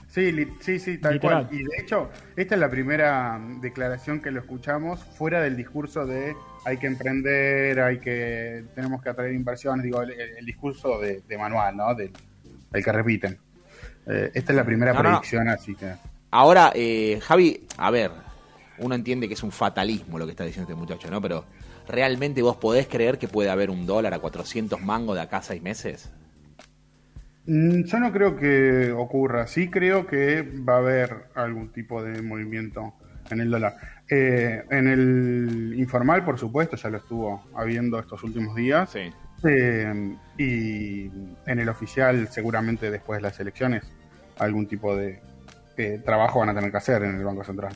Sí, 0.08 0.32
li- 0.32 0.48
sí, 0.60 0.80
sí, 0.80 0.98
tal 0.98 1.14
Literal. 1.14 1.48
cual. 1.48 1.60
Y 1.60 1.64
de 1.64 1.78
hecho, 1.84 2.10
esta 2.36 2.56
es 2.56 2.62
la 2.62 2.70
primera 2.70 3.38
mm, 3.38 3.62
declaración 3.62 4.22
que 4.22 4.32
lo 4.32 4.40
escuchamos 4.40 5.00
fuera 5.04 5.40
del 5.42 5.56
discurso 5.56 6.06
de 6.08 6.36
hay 6.66 6.78
que 6.78 6.88
emprender, 6.88 7.80
hay 7.80 8.00
que 8.00 8.66
tenemos 8.74 9.02
que 9.04 9.10
atraer 9.10 9.34
inversiones, 9.34 9.84
digo, 9.84 10.02
el, 10.02 10.12
el 10.12 10.46
discurso 10.46 11.00
de, 11.00 11.22
de 11.28 11.38
manual, 11.38 11.78
¿no? 11.78 11.94
Del, 11.94 12.12
el 12.74 12.84
que 12.84 12.92
repiten. 12.92 13.38
Eh, 14.08 14.32
esta 14.34 14.52
es 14.52 14.56
la 14.56 14.64
primera 14.66 14.94
No, 14.94 15.04
no, 15.04 15.10
no. 15.10 15.16
predicción, 15.18 15.48
así 15.48 15.76
que... 15.76 15.94
Ahora, 16.32 16.72
eh, 16.74 17.20
Javi, 17.22 17.66
a 17.78 17.92
ver, 17.92 18.12
uno 18.80 18.96
entiende 18.96 19.28
que 19.28 19.36
es 19.36 19.44
un 19.44 19.52
fatalismo 19.52 20.18
lo 20.18 20.26
que 20.26 20.32
está 20.32 20.44
diciendo 20.44 20.72
este 20.72 20.80
muchacho, 20.80 21.10
¿no? 21.12 21.22
Pero 21.22 21.46
¿realmente 21.90 22.42
vos 22.42 22.56
podés 22.58 22.88
creer 22.88 23.18
que 23.18 23.28
puede 23.28 23.50
haber 23.50 23.70
un 23.70 23.86
dólar 23.86 24.14
a 24.14 24.20
400 24.20 24.82
mangos 24.82 25.16
de 25.16 25.22
acá 25.22 25.38
a 25.38 25.42
seis 25.42 25.62
meses? 25.62 26.10
Mm, 27.46 27.84
Yo 27.84 28.00
no 28.00 28.12
creo 28.12 28.38
que 28.38 28.92
ocurra. 28.92 29.48
Sí 29.48 29.70
creo 29.70 30.08
que 30.08 30.42
va 30.42 30.76
a 30.76 30.78
haber 30.78 31.26
algún 31.36 31.70
tipo 31.70 32.04
de 32.04 32.22
movimiento 32.22 32.94
en 33.32 33.42
el 33.42 33.50
dólar. 33.50 33.76
Eh, 34.10 34.64
en 34.70 34.88
el 34.88 35.74
informal, 35.78 36.24
por 36.24 36.38
supuesto, 36.38 36.76
ya 36.76 36.90
lo 36.90 36.98
estuvo 36.98 37.44
habiendo 37.56 38.00
estos 38.00 38.24
últimos 38.24 38.56
días. 38.56 38.90
Sí. 38.92 39.12
Eh, 39.44 40.16
y 40.38 41.06
en 41.46 41.60
el 41.60 41.70
oficial, 41.70 42.28
seguramente 42.30 42.92
después 42.92 43.18
de 43.18 43.24
las 43.24 43.40
elecciones, 43.40 43.84
algún 44.38 44.68
tipo 44.68 44.96
de 44.96 45.20
eh, 45.78 46.02
trabajo 46.04 46.40
van 46.40 46.50
a 46.50 46.56
tener 46.56 46.72
que 46.72 46.78
hacer 46.78 47.04
en 47.04 47.16
el 47.16 47.24
Banco 47.24 47.44
Central. 47.44 47.74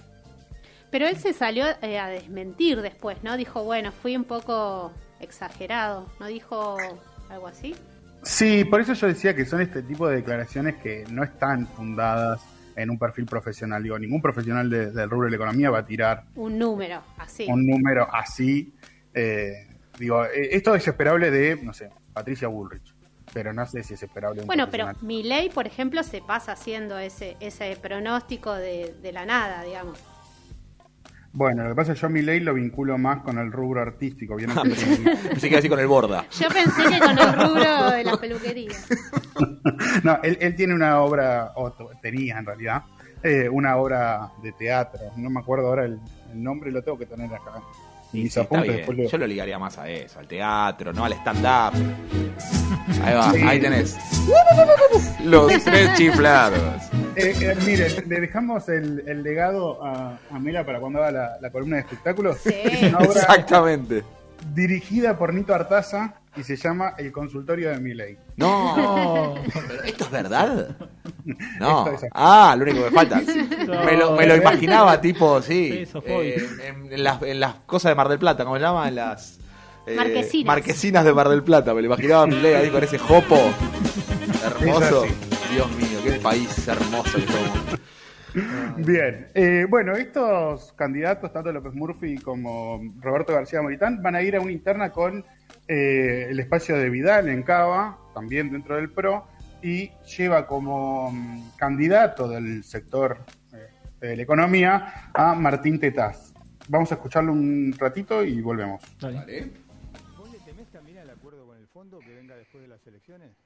Pero 0.94 1.08
él 1.08 1.18
se 1.18 1.34
salió 1.34 1.66
eh, 1.82 1.98
a 1.98 2.08
desmentir 2.08 2.80
después, 2.82 3.18
¿no? 3.24 3.36
Dijo, 3.36 3.64
bueno, 3.64 3.92
fui 3.92 4.16
un 4.16 4.26
poco 4.26 4.94
exagerado. 5.20 6.06
¿No 6.20 6.28
dijo 6.28 6.78
algo 7.30 7.48
así? 7.48 7.76
Sí, 8.22 8.64
por 8.64 8.80
eso 8.80 8.94
yo 8.94 9.08
decía 9.08 9.36
que 9.36 9.44
son 9.44 9.60
este 9.62 9.82
tipo 9.82 10.08
de 10.08 10.18
declaraciones 10.18 10.76
que 10.76 11.04
no 11.10 11.24
están 11.24 11.66
fundadas 11.68 12.42
en 12.76 12.92
un 12.92 13.00
perfil 13.00 13.26
profesional. 13.26 13.82
Digo, 13.82 13.98
ningún 13.98 14.22
profesional 14.22 14.70
de- 14.70 14.92
del 14.92 15.10
rubro 15.10 15.26
de 15.26 15.32
la 15.32 15.36
economía 15.38 15.72
va 15.72 15.80
a 15.80 15.86
tirar 15.86 16.26
Un 16.36 16.60
número, 16.60 17.02
así. 17.18 17.48
un 17.50 17.66
número 17.66 18.08
así. 18.14 18.72
eh, 19.16 19.68
digo, 19.98 20.24
eh, 20.26 20.50
esto 20.52 20.74
es 20.76 20.88
esperable 20.88 21.32
de, 21.32 21.56
no 21.64 21.74
sé, 21.74 21.90
Patricia 22.14 22.48
Bullrich, 22.48 22.94
pero 23.34 23.52
no 23.52 23.66
sé 23.66 23.82
si 23.84 23.96
es 23.96 24.04
esperable 24.04 24.38
de 24.38 24.42
un 24.42 24.48
Bueno, 24.48 24.70
pero 24.72 24.86
profesional. 24.86 25.08
mi 25.08 25.24
ley, 25.24 25.50
por 25.50 25.66
ejemplo, 25.68 26.04
se 26.04 26.22
pasa 26.22 26.52
haciendo 26.54 26.98
ese, 27.00 27.36
ese 27.40 27.76
pronóstico 27.82 28.54
de, 28.54 28.94
de 29.02 29.12
la 29.12 29.26
nada, 29.26 29.64
digamos. 29.64 30.00
Bueno, 31.36 31.64
lo 31.64 31.70
que 31.70 31.76
pasa 31.76 31.92
es 31.94 31.98
que 31.98 32.02
yo 32.02 32.08
a 32.08 32.10
mi 32.12 32.22
ley 32.22 32.40
lo 32.42 32.54
vinculo 32.54 32.98
más 33.00 33.24
con 33.24 33.40
el 33.40 33.52
rubro 33.52 33.82
artístico. 33.82 34.36
¿vieron? 34.36 34.56
Ah, 34.58 34.62
Pensé 34.64 35.50
que 35.50 35.58
así 35.58 35.68
con 35.68 35.80
el 35.80 35.88
borda. 35.88 36.26
Yo 36.40 36.48
pensé 36.50 36.84
que 36.84 37.00
con 37.00 37.18
el 37.18 37.34
rubro 37.34 37.92
de 37.92 38.04
las 38.04 38.18
peluquerías. 38.18 38.88
no, 40.04 40.20
él, 40.22 40.38
él 40.40 40.56
tiene 40.56 40.76
una 40.76 41.00
obra, 41.02 41.52
o 41.56 41.72
tenía 42.02 42.38
en 42.38 42.46
realidad, 42.46 42.84
eh, 43.24 43.50
una 43.50 43.78
obra 43.78 44.32
de 44.44 44.52
teatro. 44.52 45.00
No 45.18 45.32
me 45.32 45.40
acuerdo 45.40 45.68
ahora 45.70 45.86
el, 45.86 46.00
el 46.32 46.44
nombre, 46.44 46.72
lo 46.72 46.84
tengo 46.84 47.00
que 47.00 47.08
tener 47.08 47.34
acá. 47.34 47.62
Sí, 48.12 48.30
sí, 48.30 48.40
bien. 48.62 48.86
lo- 48.96 49.10
Yo 49.10 49.18
lo 49.18 49.26
ligaría 49.26 49.58
más 49.58 49.80
a 49.80 49.90
eso, 49.90 50.20
al 50.20 50.28
teatro, 50.28 50.94
no 50.94 51.04
al 51.04 51.14
stand-up. 51.14 51.74
Ahí 53.04 53.16
va, 53.16 53.32
Sí. 53.32 53.42
ahí 53.42 53.60
tenés. 53.60 53.98
Los 55.26 55.52
tres 55.64 55.96
chiflados. 55.98 56.62
Eh, 57.16 57.34
eh, 57.40 57.56
miren, 57.66 57.92
le 58.10 58.20
dejamos 58.22 58.68
el, 58.70 59.04
el 59.08 59.24
legado 59.24 59.84
a, 59.86 60.18
a 60.32 60.40
Mela 60.40 60.66
para 60.66 60.80
cuando 60.80 61.00
haga 61.00 61.12
la, 61.12 61.38
la 61.42 61.50
columna 61.52 61.76
de 61.78 61.82
espectáculos. 61.84 62.38
Sí. 62.44 62.54
Es 62.64 62.84
una 62.84 62.98
obra 63.00 63.08
Exactamente. 63.22 64.04
dirigida 64.54 65.18
por 65.18 65.34
Nito 65.34 65.54
Artaza 65.54 66.16
y 66.36 66.44
se 66.44 66.56
llama 66.56 66.96
El 66.98 67.12
consultorio 67.12 67.70
de 67.70 67.78
Miley. 67.80 68.18
No, 68.38 68.76
No. 68.78 69.36
¿Pero 69.68 69.84
¿esto 69.84 70.04
es 70.06 70.12
verdad? 70.12 70.76
No. 71.60 71.88
Esto 71.88 72.06
es- 72.08 72.12
Ah, 72.16 72.56
lo 72.58 72.64
único 72.64 72.80
que 72.84 72.90
me 72.90 72.96
falta. 72.96 73.22
Me 73.86 73.96
lo, 73.98 74.12
me 74.16 74.26
lo 74.26 74.36
imaginaba 74.36 75.00
tipo, 75.00 75.42
sí. 75.42 75.86
Eh, 76.06 76.48
en, 76.68 76.92
en 76.92 77.04
las, 77.04 77.22
en 77.22 77.40
las 77.40 77.56
cosas 77.68 77.92
de 77.92 77.96
Mar 77.96 78.10
del 78.10 78.20
Plata, 78.20 78.44
¿cómo 78.44 78.56
se 78.56 78.62
llama? 78.64 78.88
En 78.88 78.96
las. 78.96 79.40
eh, 79.86 79.96
Marquesinas. 79.96 80.48
marquesinas 80.48 81.06
de 81.06 81.14
Mar 81.14 81.30
del 81.30 81.44
Plata. 81.44 81.74
Me 81.76 81.82
lo 81.82 81.88
imaginaba 81.88 82.24
a 82.24 82.28
Milei 82.28 82.56
ahí 82.56 82.70
con 82.72 82.84
ese 82.84 82.98
jopo 82.98 83.38
hermoso. 84.46 85.06
Es 85.06 85.14
Dios 85.54 85.72
mío, 85.76 85.93
qué 86.04 86.20
país 86.20 86.68
hermoso 86.68 87.18
que 87.18 87.28
somos. 87.28 87.80
Bien, 88.78 89.28
eh, 89.36 89.66
bueno, 89.70 89.96
estos 89.96 90.74
candidatos, 90.74 91.32
tanto 91.32 91.52
López 91.52 91.74
Murphy 91.74 92.18
como 92.18 92.82
Roberto 93.00 93.34
García 93.34 93.62
Moritán, 93.62 94.02
van 94.02 94.16
a 94.16 94.22
ir 94.22 94.36
a 94.36 94.42
una 94.42 94.52
interna 94.52 94.92
con 94.92 95.24
eh, 95.68 96.28
el 96.30 96.40
espacio 96.40 96.76
de 96.76 96.90
Vidal 96.90 97.30
en 97.30 97.44
Cava, 97.44 98.00
también 98.14 98.52
dentro 98.52 98.76
del 98.76 98.90
PRO, 98.90 99.28
y 99.62 99.92
lleva 100.18 100.48
como 100.48 101.12
mm, 101.12 101.52
candidato 101.58 102.28
del 102.28 102.64
sector 102.64 103.20
eh, 103.54 103.70
de 104.00 104.18
la 104.18 104.24
economía 104.24 105.12
a 105.14 105.36
Martín 105.36 105.80
Tetaz. 105.80 106.34
Vamos 106.68 106.92
a 106.92 106.96
escucharlo 106.96 107.32
un 107.32 107.74
ratito 107.78 108.24
y 108.24 108.42
volvemos. 108.42 108.82
Dale. 109.00 109.52
¿Vos 110.18 110.32
le 110.32 110.40
temés 110.40 110.68
también 110.72 110.98
al 110.98 111.10
acuerdo 111.12 111.46
con 111.46 111.58
el 111.58 111.68
fondo 111.68 112.00
que 112.00 112.16
venga 112.16 112.36
después 112.36 112.64
de 112.64 112.68
las 112.68 112.86
elecciones? 112.88 113.43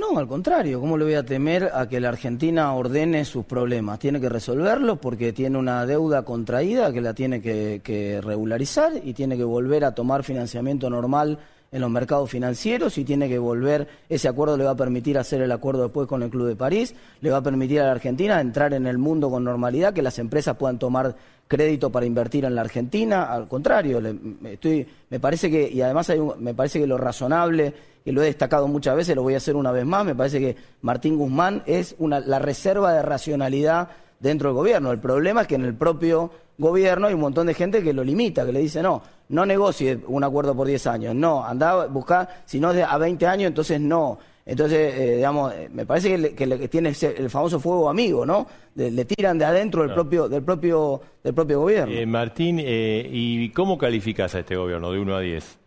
No, 0.00 0.18
al 0.18 0.26
contrario, 0.26 0.80
¿cómo 0.80 0.96
le 0.96 1.04
voy 1.04 1.12
a 1.12 1.26
temer 1.26 1.72
a 1.74 1.86
que 1.86 2.00
la 2.00 2.08
Argentina 2.08 2.72
ordene 2.72 3.26
sus 3.26 3.44
problemas? 3.44 3.98
Tiene 3.98 4.18
que 4.18 4.30
resolverlos 4.30 4.98
porque 4.98 5.34
tiene 5.34 5.58
una 5.58 5.84
deuda 5.84 6.24
contraída 6.24 6.90
que 6.90 7.02
la 7.02 7.12
tiene 7.12 7.42
que, 7.42 7.82
que 7.84 8.18
regularizar 8.22 8.92
y 9.04 9.12
tiene 9.12 9.36
que 9.36 9.44
volver 9.44 9.84
a 9.84 9.94
tomar 9.94 10.24
financiamiento 10.24 10.88
normal 10.88 11.38
en 11.72 11.80
los 11.80 11.90
mercados 11.90 12.28
financieros 12.30 12.98
y 12.98 13.04
tiene 13.04 13.28
que 13.28 13.38
volver, 13.38 13.86
ese 14.08 14.26
acuerdo 14.28 14.56
le 14.56 14.64
va 14.64 14.72
a 14.72 14.76
permitir 14.76 15.16
hacer 15.18 15.40
el 15.42 15.52
acuerdo 15.52 15.84
después 15.84 16.08
con 16.08 16.22
el 16.22 16.30
Club 16.30 16.48
de 16.48 16.56
París, 16.56 16.94
le 17.20 17.30
va 17.30 17.36
a 17.38 17.42
permitir 17.42 17.80
a 17.80 17.84
la 17.86 17.92
Argentina 17.92 18.40
entrar 18.40 18.74
en 18.74 18.86
el 18.86 18.98
mundo 18.98 19.30
con 19.30 19.44
normalidad, 19.44 19.92
que 19.94 20.02
las 20.02 20.18
empresas 20.18 20.56
puedan 20.56 20.78
tomar 20.78 21.14
crédito 21.46 21.90
para 21.90 22.06
invertir 22.06 22.44
en 22.44 22.54
la 22.54 22.60
Argentina, 22.62 23.24
al 23.32 23.46
contrario, 23.48 24.00
le- 24.00 24.16
estoy, 24.52 24.86
me 25.10 25.20
parece 25.20 25.50
que, 25.50 25.68
y 25.70 25.80
además 25.82 26.10
hay 26.10 26.18
un- 26.18 26.34
me 26.42 26.54
parece 26.54 26.80
que 26.80 26.86
lo 26.86 26.96
razonable, 26.98 27.72
que 28.04 28.12
lo 28.12 28.22
he 28.22 28.26
destacado 28.26 28.66
muchas 28.66 28.96
veces, 28.96 29.14
lo 29.14 29.22
voy 29.22 29.34
a 29.34 29.38
hacer 29.38 29.54
una 29.56 29.70
vez 29.72 29.84
más, 29.84 30.04
me 30.04 30.14
parece 30.14 30.40
que 30.40 30.56
Martín 30.82 31.16
Guzmán 31.16 31.62
es 31.66 31.94
una, 31.98 32.18
la 32.20 32.38
reserva 32.38 32.92
de 32.94 33.02
racionalidad 33.02 33.88
dentro 34.20 34.50
del 34.50 34.54
gobierno. 34.56 34.92
El 34.92 34.98
problema 35.00 35.42
es 35.42 35.46
que 35.48 35.56
en 35.56 35.64
el 35.64 35.74
propio 35.74 36.30
gobierno 36.58 37.06
hay 37.08 37.14
un 37.14 37.20
montón 37.20 37.46
de 37.46 37.54
gente 37.54 37.82
que 37.82 37.92
lo 37.92 38.04
limita, 38.04 38.46
que 38.46 38.52
le 38.52 38.60
dice, 38.60 38.82
no, 38.82 39.02
no 39.30 39.44
negocie 39.46 39.98
un 40.06 40.22
acuerdo 40.22 40.54
por 40.54 40.66
10 40.66 40.86
años, 40.86 41.14
no, 41.14 41.44
anda 41.44 41.82
a 41.82 41.86
buscar, 41.86 42.28
si 42.44 42.60
no 42.60 42.70
es 42.70 42.84
a 42.86 42.96
20 42.98 43.26
años, 43.26 43.48
entonces 43.48 43.80
no. 43.80 44.18
Entonces, 44.46 44.94
eh, 44.98 45.16
digamos, 45.16 45.52
eh, 45.54 45.68
me 45.72 45.86
parece 45.86 46.08
que, 46.08 46.18
le- 46.18 46.34
que 46.34 46.46
le- 46.46 46.58
que 46.58 46.68
tiene 46.68 46.88
el 47.16 47.30
famoso 47.30 47.60
fuego 47.60 47.88
amigo, 47.88 48.26
¿no? 48.26 48.46
De- 48.74 48.90
le 48.90 49.04
tiran 49.04 49.38
de 49.38 49.44
adentro 49.44 49.82
del 49.82 49.92
propio, 49.94 50.28
del 50.28 50.42
propio, 50.42 51.00
del 51.22 51.34
propio 51.34 51.60
gobierno. 51.60 51.94
Eh, 51.94 52.04
Martín, 52.06 52.58
eh, 52.60 53.08
¿y 53.10 53.50
cómo 53.50 53.78
calificas 53.78 54.34
a 54.34 54.40
este 54.40 54.56
gobierno 54.56 54.90
de 54.90 54.98
1 54.98 55.14
a 55.16 55.20
10? 55.20 55.58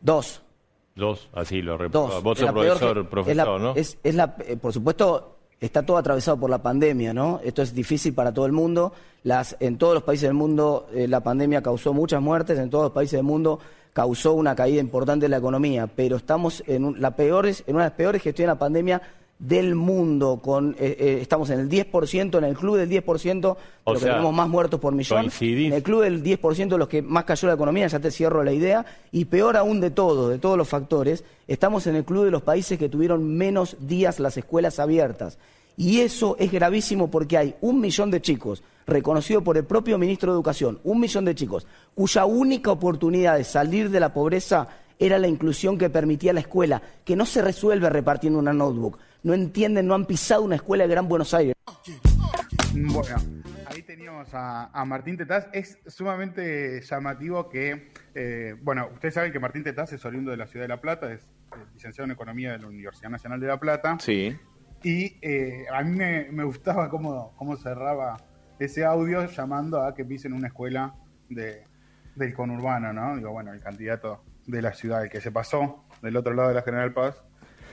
Dos. 0.00 0.42
Dos, 0.94 1.28
así 1.32 1.62
lo 1.62 1.78
rep- 1.78 1.90
Dos. 1.90 2.22
Vos 2.22 2.38
Es 2.38 2.44
sos 2.44 2.52
profesor, 2.52 2.94
que- 2.94 3.00
es 3.00 3.06
profesor, 3.06 3.60
la- 3.60 3.66
¿no? 3.68 3.74
es- 3.74 3.96
es 4.02 4.14
la- 4.14 4.36
eh, 4.46 4.56
por 4.60 4.72
supuesto, 4.72 5.36
está 5.60 5.84
todo 5.84 5.98
atravesado 5.98 6.38
por 6.38 6.50
la 6.50 6.62
pandemia, 6.62 7.12
¿no? 7.12 7.40
Esto 7.44 7.62
es 7.62 7.74
difícil 7.74 8.14
para 8.14 8.32
todo 8.32 8.46
el 8.46 8.52
mundo. 8.52 8.92
Las, 9.22 9.56
en 9.60 9.76
todos 9.76 9.94
los 9.94 10.02
países 10.02 10.28
del 10.28 10.34
mundo 10.34 10.88
eh, 10.94 11.06
la 11.06 11.20
pandemia 11.20 11.62
causó 11.62 11.92
muchas 11.92 12.22
muertes, 12.22 12.58
en 12.58 12.70
todos 12.70 12.84
los 12.84 12.92
países 12.92 13.18
del 13.18 13.24
mundo 13.24 13.60
causó 13.92 14.32
una 14.32 14.54
caída 14.54 14.80
importante 14.80 15.24
de 15.24 15.30
la 15.30 15.38
economía, 15.38 15.86
pero 15.86 16.16
estamos 16.16 16.62
en, 16.66 16.94
peores, 17.16 17.64
en 17.66 17.74
una 17.74 17.84
de 17.84 17.90
las 17.90 17.96
peores 17.96 18.22
gestiones 18.22 18.48
de 18.48 18.54
la 18.54 18.58
pandemia 18.58 19.02
del 19.40 19.74
mundo, 19.74 20.38
con 20.42 20.76
eh, 20.78 20.96
eh, 20.98 21.18
estamos 21.22 21.48
en 21.48 21.60
el 21.60 21.68
10%, 21.68 22.38
en 22.38 22.44
el 22.44 22.54
club 22.54 22.76
del 22.76 22.90
10%, 22.90 23.56
O 23.84 23.90
de 23.90 23.94
los 23.94 24.02
que 24.02 24.08
tenemos 24.10 24.34
más 24.34 24.48
muertos 24.48 24.78
por 24.78 24.94
millón, 24.94 25.22
coincidís. 25.22 25.68
en 25.68 25.72
el 25.72 25.82
club 25.82 26.02
del 26.02 26.22
10% 26.22 26.68
de 26.68 26.78
los 26.78 26.88
que 26.88 27.00
más 27.00 27.24
cayó 27.24 27.48
la 27.48 27.54
economía, 27.54 27.86
ya 27.86 27.98
te 27.98 28.10
cierro 28.10 28.44
la 28.44 28.52
idea, 28.52 28.84
y 29.10 29.24
peor 29.24 29.56
aún 29.56 29.80
de 29.80 29.90
todo, 29.90 30.28
de 30.28 30.38
todos 30.38 30.58
los 30.58 30.68
factores, 30.68 31.24
estamos 31.48 31.86
en 31.86 31.96
el 31.96 32.04
club 32.04 32.26
de 32.26 32.30
los 32.30 32.42
países 32.42 32.78
que 32.78 32.90
tuvieron 32.90 33.26
menos 33.26 33.76
días 33.80 34.20
las 34.20 34.36
escuelas 34.36 34.78
abiertas. 34.78 35.38
Y 35.76 36.00
eso 36.00 36.36
es 36.38 36.52
gravísimo 36.52 37.10
porque 37.10 37.38
hay 37.38 37.54
un 37.62 37.80
millón 37.80 38.10
de 38.10 38.20
chicos, 38.20 38.62
reconocido 38.86 39.42
por 39.42 39.56
el 39.56 39.64
propio 39.64 39.96
ministro 39.96 40.32
de 40.32 40.36
Educación, 40.36 40.78
un 40.84 41.00
millón 41.00 41.24
de 41.24 41.34
chicos, 41.34 41.66
cuya 41.94 42.26
única 42.26 42.70
oportunidad 42.70 43.38
de 43.38 43.44
salir 43.44 43.88
de 43.88 44.00
la 44.00 44.12
pobreza 44.12 44.68
era 44.98 45.18
la 45.18 45.28
inclusión 45.28 45.78
que 45.78 45.88
permitía 45.88 46.34
la 46.34 46.40
escuela, 46.40 46.82
que 47.06 47.16
no 47.16 47.24
se 47.24 47.40
resuelve 47.40 47.88
repartiendo 47.88 48.38
una 48.38 48.52
notebook. 48.52 48.98
No 49.22 49.34
entienden, 49.34 49.86
no 49.86 49.94
han 49.94 50.06
pisado 50.06 50.42
una 50.42 50.56
escuela 50.56 50.84
de 50.84 50.90
Gran 50.90 51.08
Buenos 51.08 51.34
Aires. 51.34 51.54
Bueno, 52.72 53.16
ahí 53.66 53.82
teníamos 53.82 54.32
a, 54.32 54.70
a 54.72 54.84
Martín 54.84 55.16
Tetaz. 55.16 55.48
Es 55.52 55.78
sumamente 55.86 56.80
llamativo 56.80 57.48
que, 57.48 57.92
eh, 58.14 58.54
bueno, 58.62 58.88
ustedes 58.92 59.14
saben 59.14 59.32
que 59.32 59.38
Martín 59.38 59.62
Tetaz 59.62 59.92
es 59.92 60.04
oriundo 60.04 60.30
de 60.30 60.36
la 60.36 60.46
ciudad 60.46 60.64
de 60.64 60.68
La 60.68 60.80
Plata, 60.80 61.12
es 61.12 61.20
eh, 61.22 61.56
licenciado 61.74 62.06
en 62.06 62.12
Economía 62.12 62.52
de 62.52 62.58
la 62.58 62.68
Universidad 62.68 63.10
Nacional 63.10 63.40
de 63.40 63.46
La 63.46 63.60
Plata. 63.60 63.96
Sí. 64.00 64.38
Y 64.82 65.18
eh, 65.20 65.66
a 65.70 65.82
mí 65.82 65.94
me, 65.94 66.30
me 66.30 66.44
gustaba 66.44 66.88
cómo, 66.88 67.34
cómo 67.36 67.56
cerraba 67.56 68.16
ese 68.58 68.84
audio 68.84 69.26
llamando 69.26 69.82
a 69.82 69.94
que 69.94 70.04
pisen 70.04 70.32
una 70.32 70.48
escuela 70.48 70.94
de, 71.28 71.64
del 72.14 72.32
conurbano, 72.32 72.92
¿no? 72.92 73.16
Digo, 73.16 73.32
bueno, 73.32 73.52
el 73.52 73.60
candidato 73.60 74.24
de 74.46 74.62
la 74.62 74.72
ciudad, 74.72 75.02
el 75.02 75.10
que 75.10 75.20
se 75.20 75.30
pasó 75.30 75.84
del 76.00 76.16
otro 76.16 76.32
lado 76.32 76.48
de 76.48 76.54
la 76.54 76.62
General 76.62 76.92
Paz, 76.94 77.22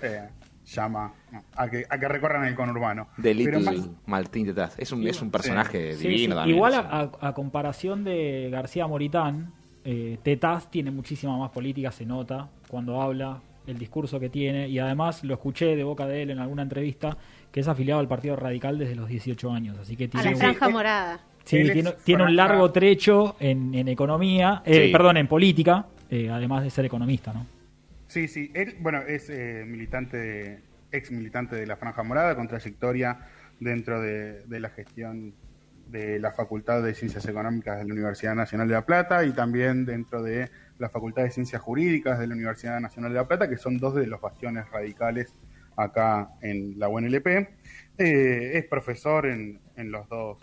eh, 0.02 0.28
llama 0.76 1.14
a 1.56 1.70
que, 1.70 1.86
a 1.90 1.98
que 1.98 2.08
recorran 2.08 2.46
el 2.46 2.56
conurbano. 2.56 3.08
De 3.18 3.34
Little 3.34 3.60
más- 3.60 3.90
Martín 4.06 4.48
detrás. 4.48 4.76
Es 4.78 4.92
un, 4.92 5.06
es 5.08 5.22
un 5.22 5.32
personaje 5.32 5.94
Sí, 5.96 6.08
divino 6.08 6.34
sí. 6.34 6.38
también. 6.38 6.56
Igual 6.58 6.74
o 6.74 6.78
a, 6.78 6.82
sea. 6.82 7.12
a- 7.22 7.28
a 7.30 7.34
comparación 7.34 8.04
de 8.04 8.50
García 8.52 8.86
Moritán, 8.88 9.54
eh, 9.86 10.18
Tetaz 10.24 10.70
tiene 10.70 10.92
muchísima 10.92 11.38
más 11.38 11.52
política, 11.52 11.92
se 11.92 12.06
nota 12.06 12.50
cuando 12.68 13.02
habla, 13.02 13.40
el 13.66 13.78
discurso 13.78 14.20
que 14.20 14.30
tiene, 14.30 14.68
y 14.70 14.80
además 14.80 15.24
lo 15.24 15.34
escuché 15.34 15.76
de 15.76 15.84
boca 15.84 16.06
de 16.08 16.22
él 16.24 16.30
en 16.32 16.40
alguna 16.40 16.62
entrevista, 16.64 17.18
que 17.52 17.60
es 17.62 17.68
afiliado 17.68 18.00
al 18.00 18.08
Partido 18.08 18.36
Radical 18.36 18.78
desde 18.78 18.96
los 18.96 19.08
18 19.10 19.52
años. 19.52 19.78
Así 19.80 19.96
que 19.98 20.06
A 20.06 20.10
tiene, 20.10 20.26
la 20.26 20.32
un- 20.32 20.38
franja 20.38 20.70
morada. 20.70 21.20
sí, 21.44 21.64
tiene, 21.72 21.94
tiene 22.04 22.24
un 22.24 22.36
largo 22.36 22.72
trecho 22.72 23.36
en, 23.40 23.74
en 23.76 23.88
economía, 23.90 24.62
eh, 24.66 24.86
Sí. 24.88 24.92
perdón, 24.92 25.18
en 25.18 25.28
política, 25.28 25.86
eh, 26.10 26.30
además 26.30 26.64
de 26.64 26.70
ser 26.70 26.86
economista, 26.86 27.34
¿no? 27.34 27.46
Sí, 28.08 28.28
sí. 28.28 28.52
Él, 28.54 28.76
bueno, 28.80 29.02
es 29.02 29.30
eh, 29.30 29.64
militante, 29.68 30.62
ex 30.92 31.12
militante 31.12 31.56
de 31.56 31.66
la 31.68 31.76
Franja 31.78 32.04
Morada, 32.04 32.36
con 32.36 32.48
trayectoria 32.48 33.20
dentro 33.60 34.02
de, 34.02 34.44
de 34.46 34.60
la 34.60 34.70
gestión 34.70 35.34
de 35.90 36.20
la 36.20 36.32
Facultad 36.32 36.84
de 36.84 36.94
Ciencias 36.94 37.26
Económicas 37.28 37.78
de 37.80 37.86
la 37.86 37.94
Universidad 37.94 38.36
Nacional 38.36 38.68
de 38.68 38.74
La 38.74 38.86
Plata 38.86 39.24
y 39.26 39.32
también 39.32 39.86
dentro 39.86 40.22
de 40.22 40.50
la 40.80 40.90
Facultad 40.90 41.24
de 41.24 41.32
Ciencias 41.32 41.62
Jurídicas 41.62 42.20
de 42.20 42.28
la 42.28 42.36
Universidad 42.36 42.80
Nacional 42.80 43.12
de 43.12 43.18
La 43.20 43.28
Plata, 43.28 43.50
que 43.50 43.58
son 43.58 43.78
dos 43.78 43.96
de 43.96 44.06
los 44.08 44.20
bastiones 44.22 44.70
radicales 44.70 45.34
acá 45.76 46.30
en 46.42 46.78
la 46.80 46.88
UNLP. 46.90 47.28
Eh, 47.98 48.52
es 48.58 48.66
profesor 48.66 49.26
en, 49.28 49.60
en, 49.76 49.92
los 49.92 50.08
dos, 50.10 50.38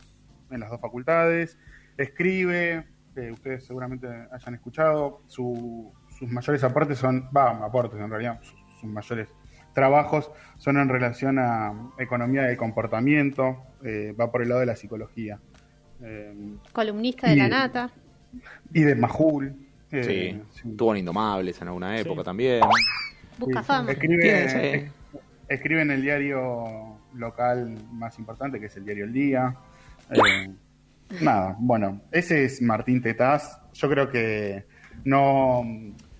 en 0.50 0.60
las 0.60 0.70
dos 0.70 0.80
facultades, 0.80 1.58
escribe, 1.98 2.86
eh, 3.16 3.30
ustedes 3.30 3.64
seguramente 3.64 4.06
hayan 4.32 4.54
escuchado, 4.54 5.22
su- 5.26 5.92
sus 6.18 6.30
mayores 6.30 6.62
aportes 6.64 6.98
son, 6.98 7.28
va, 7.36 7.50
aportes 7.64 7.98
en 8.00 8.10
realidad, 8.10 8.40
sus, 8.42 8.54
sus 8.80 8.90
mayores 8.90 9.28
trabajos 9.74 10.30
son 10.56 10.76
en 10.78 10.88
relación 10.88 11.38
a 11.38 11.90
economía 11.98 12.42
del 12.42 12.56
comportamiento, 12.56 13.58
eh, 13.84 14.14
va 14.18 14.30
por 14.30 14.42
el 14.42 14.48
lado 14.48 14.60
de 14.60 14.66
la 14.66 14.76
psicología. 14.76 15.38
Eh, 16.02 16.34
Columnista 16.72 17.28
de 17.28 17.36
la 17.36 17.48
nata. 17.48 17.90
y 18.72 18.82
de 18.82 18.94
Majul. 18.94 19.54
eh, 19.90 20.02
Sí. 20.02 20.42
sí. 20.62 20.68
Estuvo 20.70 20.92
en 20.92 20.98
Indomables 21.00 21.60
en 21.62 21.68
alguna 21.68 21.98
época 21.98 22.20
Sí. 22.20 22.24
también. 22.24 22.60
Busca 23.38 23.60
Sí, 23.62 23.66
fama. 23.66 23.90
Escribe, 23.92 24.90
escribe 25.48 25.82
en 25.82 25.90
el 25.90 26.02
diario 26.02 26.98
local 27.14 27.76
más 27.92 28.18
importante, 28.18 28.58
que 28.60 28.66
es 28.66 28.76
el 28.76 28.84
diario 28.84 29.04
El 29.04 29.12
Día. 29.12 29.56
Eh, 30.10 30.50
Nada, 31.20 31.54
bueno, 31.58 32.00
ese 32.10 32.44
es 32.44 32.60
Martín 32.62 33.02
Tetaz. 33.02 33.58
Yo 33.74 33.88
creo 33.90 34.08
que 34.10 34.64
no. 35.04 35.62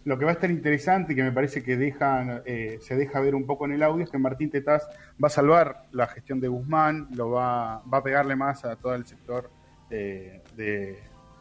Lo 0.05 0.19
que 0.19 0.25
va 0.27 0.33
a 0.33 0.35
estar 0.35 0.51
interesante 0.51 1.13
y 1.13 1.17
que 1.17 1.23
me 1.23 1.33
parece 1.33 1.63
que 1.63 1.77
deja, 1.77 2.43
eh, 2.45 2.79
se 2.83 2.95
deja 2.95 3.21
ver 3.21 3.35
un 3.35 3.47
poco 3.47 3.65
en 3.65 3.73
el 3.73 3.83
audio 3.83 4.05
es 4.05 4.11
que 4.11 4.19
Martín 4.19 4.51
Tetaz 4.51 4.87
va 5.23 5.29
a 5.29 5.31
salvar 5.31 5.85
la 5.93 6.07
gestión 6.07 6.41
de 6.41 6.49
Guzmán, 6.49 7.09
lo 7.15 7.31
va, 7.31 7.83
va 7.83 7.99
a 7.99 8.03
pegarle 8.03 8.37
más 8.37 8.65
a 8.67 8.77
todo 8.77 8.95
el 8.95 9.07
sector 9.07 9.51
eh, 9.91 10.43
de, 10.57 10.99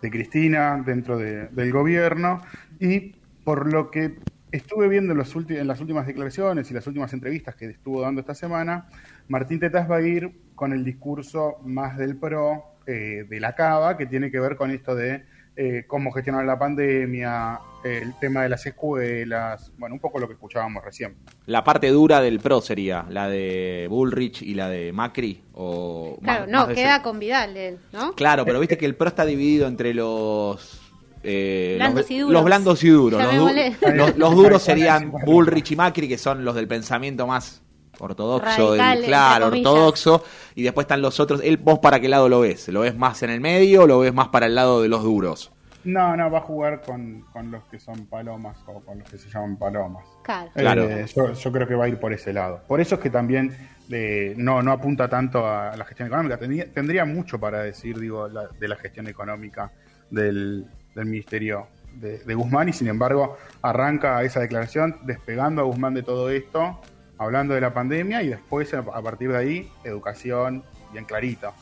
Cristina 0.10 0.82
dentro 0.86 1.17
de- 1.17 1.48
del 1.48 1.72
gobierno. 1.72 2.41
Y 2.79 3.15
por 3.43 3.72
lo 3.72 3.89
que 3.91 4.15
estuve 4.51 4.88
viendo 4.88 5.12
en, 5.13 5.17
los 5.17 5.36
en 5.36 5.67
las 5.67 5.82
últimas 5.82 6.05
declaraciones 6.08 6.70
y 6.70 6.74
las 6.74 6.86
últimas 6.88 7.12
entrevistas 7.13 7.55
que 7.55 7.65
estuvo 7.70 8.01
dando 8.01 8.22
esta 8.22 8.36
semana, 8.36 8.88
Martín 9.27 9.60
Tetaz 9.60 9.89
va 9.89 9.98
a 9.98 10.01
ir 10.01 10.32
con 10.55 10.72
el 10.74 10.86
discurso 10.86 11.58
más 11.65 11.98
del 11.98 12.17
PRO, 12.17 12.63
eh, 12.86 13.25
de 13.29 13.39
la 13.39 13.55
cava, 13.55 13.98
que 13.98 14.05
tiene 14.05 14.29
que 14.29 14.39
ver 14.39 14.55
con 14.55 14.72
esto 14.72 14.93
de 14.96 15.24
eh, 15.55 15.83
cómo 15.88 16.12
gestionar 16.12 16.45
la 16.45 16.57
pandemia, 16.57 17.60
eh, 17.83 18.00
el 18.01 18.17
tema 18.19 18.43
de 18.43 18.50
las 18.50 18.65
escuelas, 18.65 19.72
bueno, 19.77 19.95
un 19.95 20.00
poco 20.01 20.19
lo 20.19 20.27
que 20.27 20.33
escuchábamos 20.33 20.83
recién. 20.83 21.15
La 21.45 21.63
parte 21.63 21.89
dura 21.89 22.22
del 22.22 22.39
PRO 22.39 22.62
sería 22.62 23.05
la 23.10 23.27
de 23.29 23.88
Bullrich 23.89 24.41
y 24.41 24.53
la 24.55 24.69
de 24.69 24.91
Macri. 24.93 25.43
O 25.53 26.17
Claro, 26.24 26.41
más- 26.41 26.50
no, 26.50 26.65
más 26.67 26.75
queda 26.75 26.95
ese- 26.95 27.03
con 27.03 27.19
Vidal 27.19 27.55
él, 27.57 27.77
¿no? 27.91 28.13
Claro, 28.13 28.45
pero 28.45 28.60
viste 28.60 28.77
que 28.77 28.86
el 28.86 28.95
PRO 28.95 29.07
está 29.10 29.25
dividido 29.25 29.67
entre 29.67 29.93
los. 29.93 30.79
eh, 31.24 31.75
Blandos 31.77 32.01
los, 32.01 32.12
y 32.12 32.19
duros. 32.19 32.33
los 32.33 32.43
blandos 32.45 32.83
y 32.83 32.89
duros. 32.89 33.24
Los, 33.24 34.13
du- 34.13 34.19
los 34.19 34.36
duros 34.36 34.62
serían 34.62 35.12
Bullrich 35.25 35.72
y 35.72 35.75
Macri, 35.75 36.07
que 36.07 36.17
son 36.17 36.43
los 36.43 36.53
del 36.55 36.67
pensamiento 36.67 37.25
más 37.27 37.62
ortodoxo, 38.03 38.74
del- 38.74 39.05
claro, 39.05 39.48
ortodoxo, 39.48 40.24
y 40.55 40.63
después 40.63 40.86
están 40.86 41.01
los 41.01 41.19
otros. 41.19 41.41
Él, 41.43 41.57
¿Vos 41.57 41.79
para 41.79 42.00
qué 42.00 42.07
lado 42.10 42.29
lo 42.29 42.41
ves? 42.41 42.67
¿Lo 42.69 42.81
ves 42.81 42.95
más 42.95 43.24
en 43.24 43.29
el 43.29 43.41
medio 43.41 43.83
o 43.83 43.88
lo 43.88 44.00
ves 44.00 44.13
más 44.13 44.27
para 44.29 44.45
el 44.45 44.55
lado 44.55 44.81
de 44.81 44.89
los 44.89 45.03
duros? 45.03 45.51
No, 45.86 46.15
no, 46.15 46.31
va 46.31 46.38
a 46.38 46.41
jugar 46.41 46.81
con, 46.81 47.25
con 47.33 47.51
los 47.51 47.63
que 47.65 47.77
son 47.79 48.05
palomas 48.05 48.57
o 48.67 48.79
con 48.79 49.00
los 49.00 49.10
que 49.10 49.17
se 49.17 49.29
llaman 49.29 49.57
palomas. 49.57 50.05
Claro. 50.24 50.50
Claro. 50.53 50.83
Eh, 50.89 51.05
yo, 51.13 51.33
yo 51.33 51.51
creo 51.51 51.67
que 51.67 51.75
va 51.75 51.86
a 51.86 51.88
ir 51.89 52.00
por 52.00 52.13
ese 52.13 52.31
lado. 52.31 52.62
Por 52.67 52.79
eso 52.79 52.95
es 52.95 53.01
que 53.01 53.10
también 53.10 53.53
eh, 53.91 54.33
no, 54.38 54.62
no 54.63 54.72
apunta 54.72 55.10
tanto 55.10 55.45
a 55.45 55.75
la 55.75 55.83
gestión 55.83 56.07
económica. 56.07 56.38
Tendría, 56.38 56.72
tendría 56.72 57.03
mucho 57.03 57.38
para 57.38 57.60
decir, 57.63 58.00
digo, 58.00 58.29
la- 58.29 58.48
de 58.48 58.67
la 58.69 58.77
gestión 58.77 59.07
económica 59.07 59.72
del, 60.10 60.65
del 60.95 61.05
Ministerio 61.05 61.67
de, 61.95 62.19
de 62.19 62.33
Guzmán 62.33 62.69
y 62.69 62.74
sin 62.74 62.88
embargo 62.88 63.38
arranca 63.62 64.24
esa 64.24 64.39
declaración 64.39 65.00
despegando 65.03 65.62
a 65.62 65.65
Guzmán 65.65 65.93
de 65.93 66.03
todo 66.03 66.29
esto, 66.29 66.79
hablando 67.24 67.53
de 67.53 67.62
la 67.62 67.74
pandemia 67.74 68.22
y 68.24 68.30
después 68.30 68.74
a, 68.74 68.84
partir 68.84 69.32
de 69.32 69.38
ahí 69.38 69.72
educación 69.84 70.63
bien 70.92 71.06
clarita. 71.06 71.53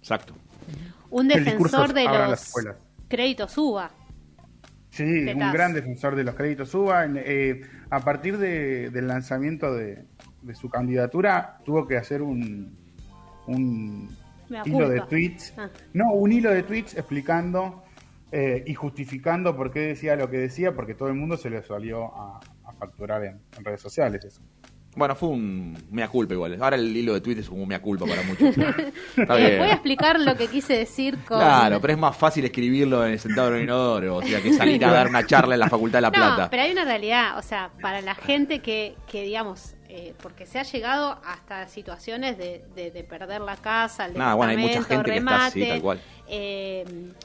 Exacto. 0.00 0.34
Un 1.10 1.28
defensor 1.28 1.92
de 1.92 2.04
los 2.04 2.54
créditos 3.08 3.56
UBA. 3.56 3.90
Sí, 4.90 5.02
un 5.02 5.52
gran 5.52 5.72
defensor 5.74 6.14
de 6.14 6.24
los 6.24 6.34
créditos 6.34 6.74
UBA. 6.74 7.06
Eh, 7.16 7.62
a 7.90 8.00
partir 8.00 8.38
de- 8.38 8.90
del 8.90 9.08
lanzamiento 9.08 9.74
de, 9.74 10.04
de 10.42 10.54
su 10.54 10.68
candidatura, 10.68 11.58
tuvo 11.64 11.86
que 11.86 11.96
hacer 11.96 12.22
un, 12.22 12.76
un 13.46 14.16
hilo 14.64 14.88
de 14.88 15.00
tweets. 15.02 15.54
Ah. 15.56 15.68
No, 15.92 16.12
un 16.12 16.32
hilo 16.32 16.50
de 16.50 16.62
tweets 16.62 16.96
explicando 16.96 17.84
eh, 18.30 18.62
y 18.66 18.74
justificando 18.74 19.56
por 19.56 19.70
qué 19.72 19.80
decía 19.80 20.16
lo 20.16 20.30
que 20.30 20.38
decía, 20.38 20.74
porque 20.74 20.94
todo 20.94 21.08
el 21.08 21.14
mundo 21.14 21.36
se 21.36 21.50
le 21.50 21.62
salió 21.62 22.14
a, 22.16 22.40
a 22.64 22.72
facturar 22.74 23.24
en, 23.24 23.40
en 23.56 23.64
redes 23.64 23.80
sociales 23.80 24.24
eso. 24.24 24.42
Bueno, 24.96 25.14
fue 25.16 25.28
un 25.30 25.76
mea 25.90 26.06
culpa 26.08 26.34
igual. 26.34 26.56
Ahora 26.62 26.76
el 26.76 26.96
hilo 26.96 27.14
de 27.14 27.20
Twitter 27.20 27.42
es 27.42 27.48
un 27.50 27.66
mea 27.66 27.80
culpa 27.82 28.06
para 28.06 28.22
muchos. 28.22 28.56
Está 29.16 29.34
bien. 29.36 29.58
voy 29.58 29.68
a 29.68 29.72
explicar 29.72 30.20
lo 30.20 30.36
que 30.36 30.46
quise 30.46 30.76
decir 30.76 31.18
con... 31.26 31.38
Claro, 31.38 31.80
pero 31.80 31.92
es 31.94 31.98
más 31.98 32.16
fácil 32.16 32.44
escribirlo 32.44 33.04
en 33.04 33.12
el 33.12 33.18
sentado 33.18 33.48
en 33.48 33.56
el 33.56 33.62
inodoro, 33.64 34.16
o 34.16 34.22
sea, 34.22 34.40
que 34.40 34.52
salir 34.52 34.84
a 34.84 34.92
dar 34.92 35.08
una 35.08 35.26
charla 35.26 35.54
en 35.54 35.60
la 35.60 35.68
Facultad 35.68 35.98
de 35.98 36.02
La 36.02 36.10
No, 36.10 36.14
Plata. 36.14 36.50
pero 36.50 36.62
hay 36.62 36.72
una 36.72 36.84
realidad, 36.84 37.38
o 37.38 37.42
sea, 37.42 37.70
para 37.80 38.00
la 38.02 38.14
gente 38.14 38.60
que, 38.60 38.94
que 39.10 39.22
digamos, 39.22 39.74
eh, 39.88 40.14
porque 40.22 40.46
se 40.46 40.58
ha 40.58 40.62
llegado 40.62 41.18
hasta 41.24 41.66
situaciones 41.68 42.36
de, 42.38 42.64
de- 42.74 42.90
de 42.90 43.04
perder 43.04 43.40
la 43.40 43.56
casa, 43.56 44.06
el 44.06 44.14
Nada, 44.16 44.34
bueno, 44.34 44.50
hay 44.52 44.56
mucha 44.58 44.82
gente 44.82 45.10
que 45.10 45.18
está 45.18 45.46
así, 45.46 45.68
tal 45.68 45.80
cual. 45.82 46.00
eh, 46.28 46.84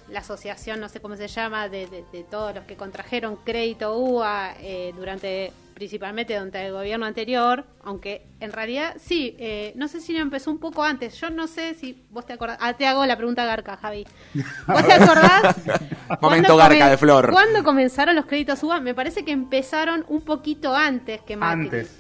la 0.10 0.20
asociación, 0.20 0.80
no 0.80 0.90
sé 0.90 1.00
cómo 1.00 1.16
se 1.16 1.28
llama, 1.28 1.70
de, 1.70 1.88
de- 1.88 2.04
de 2.12 2.24
todos 2.24 2.54
los 2.56 2.64
que 2.66 2.76
contrajeron 2.76 3.38
crédito 3.44 3.96
UA 3.98 4.54
eh, 4.62 4.94
durante 4.96 5.52
principalmente 5.80 6.34
durante 6.34 6.66
el 6.66 6.74
gobierno 6.74 7.06
anterior, 7.06 7.64
aunque 7.86 8.28
en 8.42 8.52
realidad 8.52 8.98
sí, 9.00 9.38
eh, 9.40 9.72
no 9.78 9.88
sé 9.88 10.02
si 10.02 10.12
no 10.12 10.20
empezó 10.20 10.52
un 10.52 10.60
poco 10.60 10.84
antes, 10.84 11.18
yo 11.22 11.30
no 11.30 11.48
sé 11.48 11.74
si 11.74 12.04
vos 12.10 12.26
te 12.26 12.34
acordás, 12.34 12.58
ah, 12.60 12.74
te 12.74 12.86
hago 12.86 13.06
la 13.06 13.16
pregunta 13.16 13.46
Garca, 13.46 13.78
Javi. 13.78 14.06
¿Vos 14.68 14.86
te 14.86 14.92
acordás? 14.92 15.56
Momento 16.20 16.20
¿Cuándo 16.20 16.58
Garca 16.58 16.90
de 16.90 16.98
Flor. 16.98 17.32
¿Cuándo 17.32 17.64
comenzaron 17.64 18.18
los 18.18 18.26
créditos 18.26 18.62
UBA? 18.62 18.82
Me 18.82 18.94
parece 18.94 19.24
que 19.24 19.32
empezaron 19.32 20.04
un 20.10 20.20
poquito 20.20 20.76
antes 20.76 21.22
que 21.22 21.38
Macri. 21.38 21.64
Antes. 21.64 21.98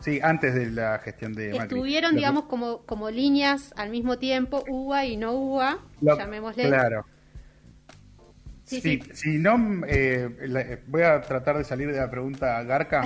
Sí, 0.00 0.18
antes 0.22 0.54
de 0.54 0.70
la 0.70 0.98
gestión 1.00 1.34
de 1.34 1.50
Macri. 1.50 1.64
Estuvieron, 1.64 2.16
digamos, 2.16 2.44
como, 2.44 2.78
como 2.86 3.10
líneas 3.10 3.74
al 3.76 3.90
mismo 3.90 4.16
tiempo, 4.16 4.64
UBA 4.66 5.04
y 5.04 5.18
no 5.18 5.32
UBA, 5.32 5.80
lo- 6.00 6.16
llamémosle. 6.16 6.66
Claro. 6.66 7.04
Sí, 8.66 8.80
Sí, 8.80 9.00
sí. 9.00 9.10
si 9.14 9.38
no, 9.38 9.56
eh, 9.86 10.28
la- 10.48 10.60
eh, 10.62 10.78
voy 10.88 11.02
a 11.02 11.20
tratar 11.20 11.56
de 11.56 11.62
salir 11.62 11.92
de 11.92 11.98
la 12.00 12.10
pregunta 12.10 12.60
Garca. 12.64 13.04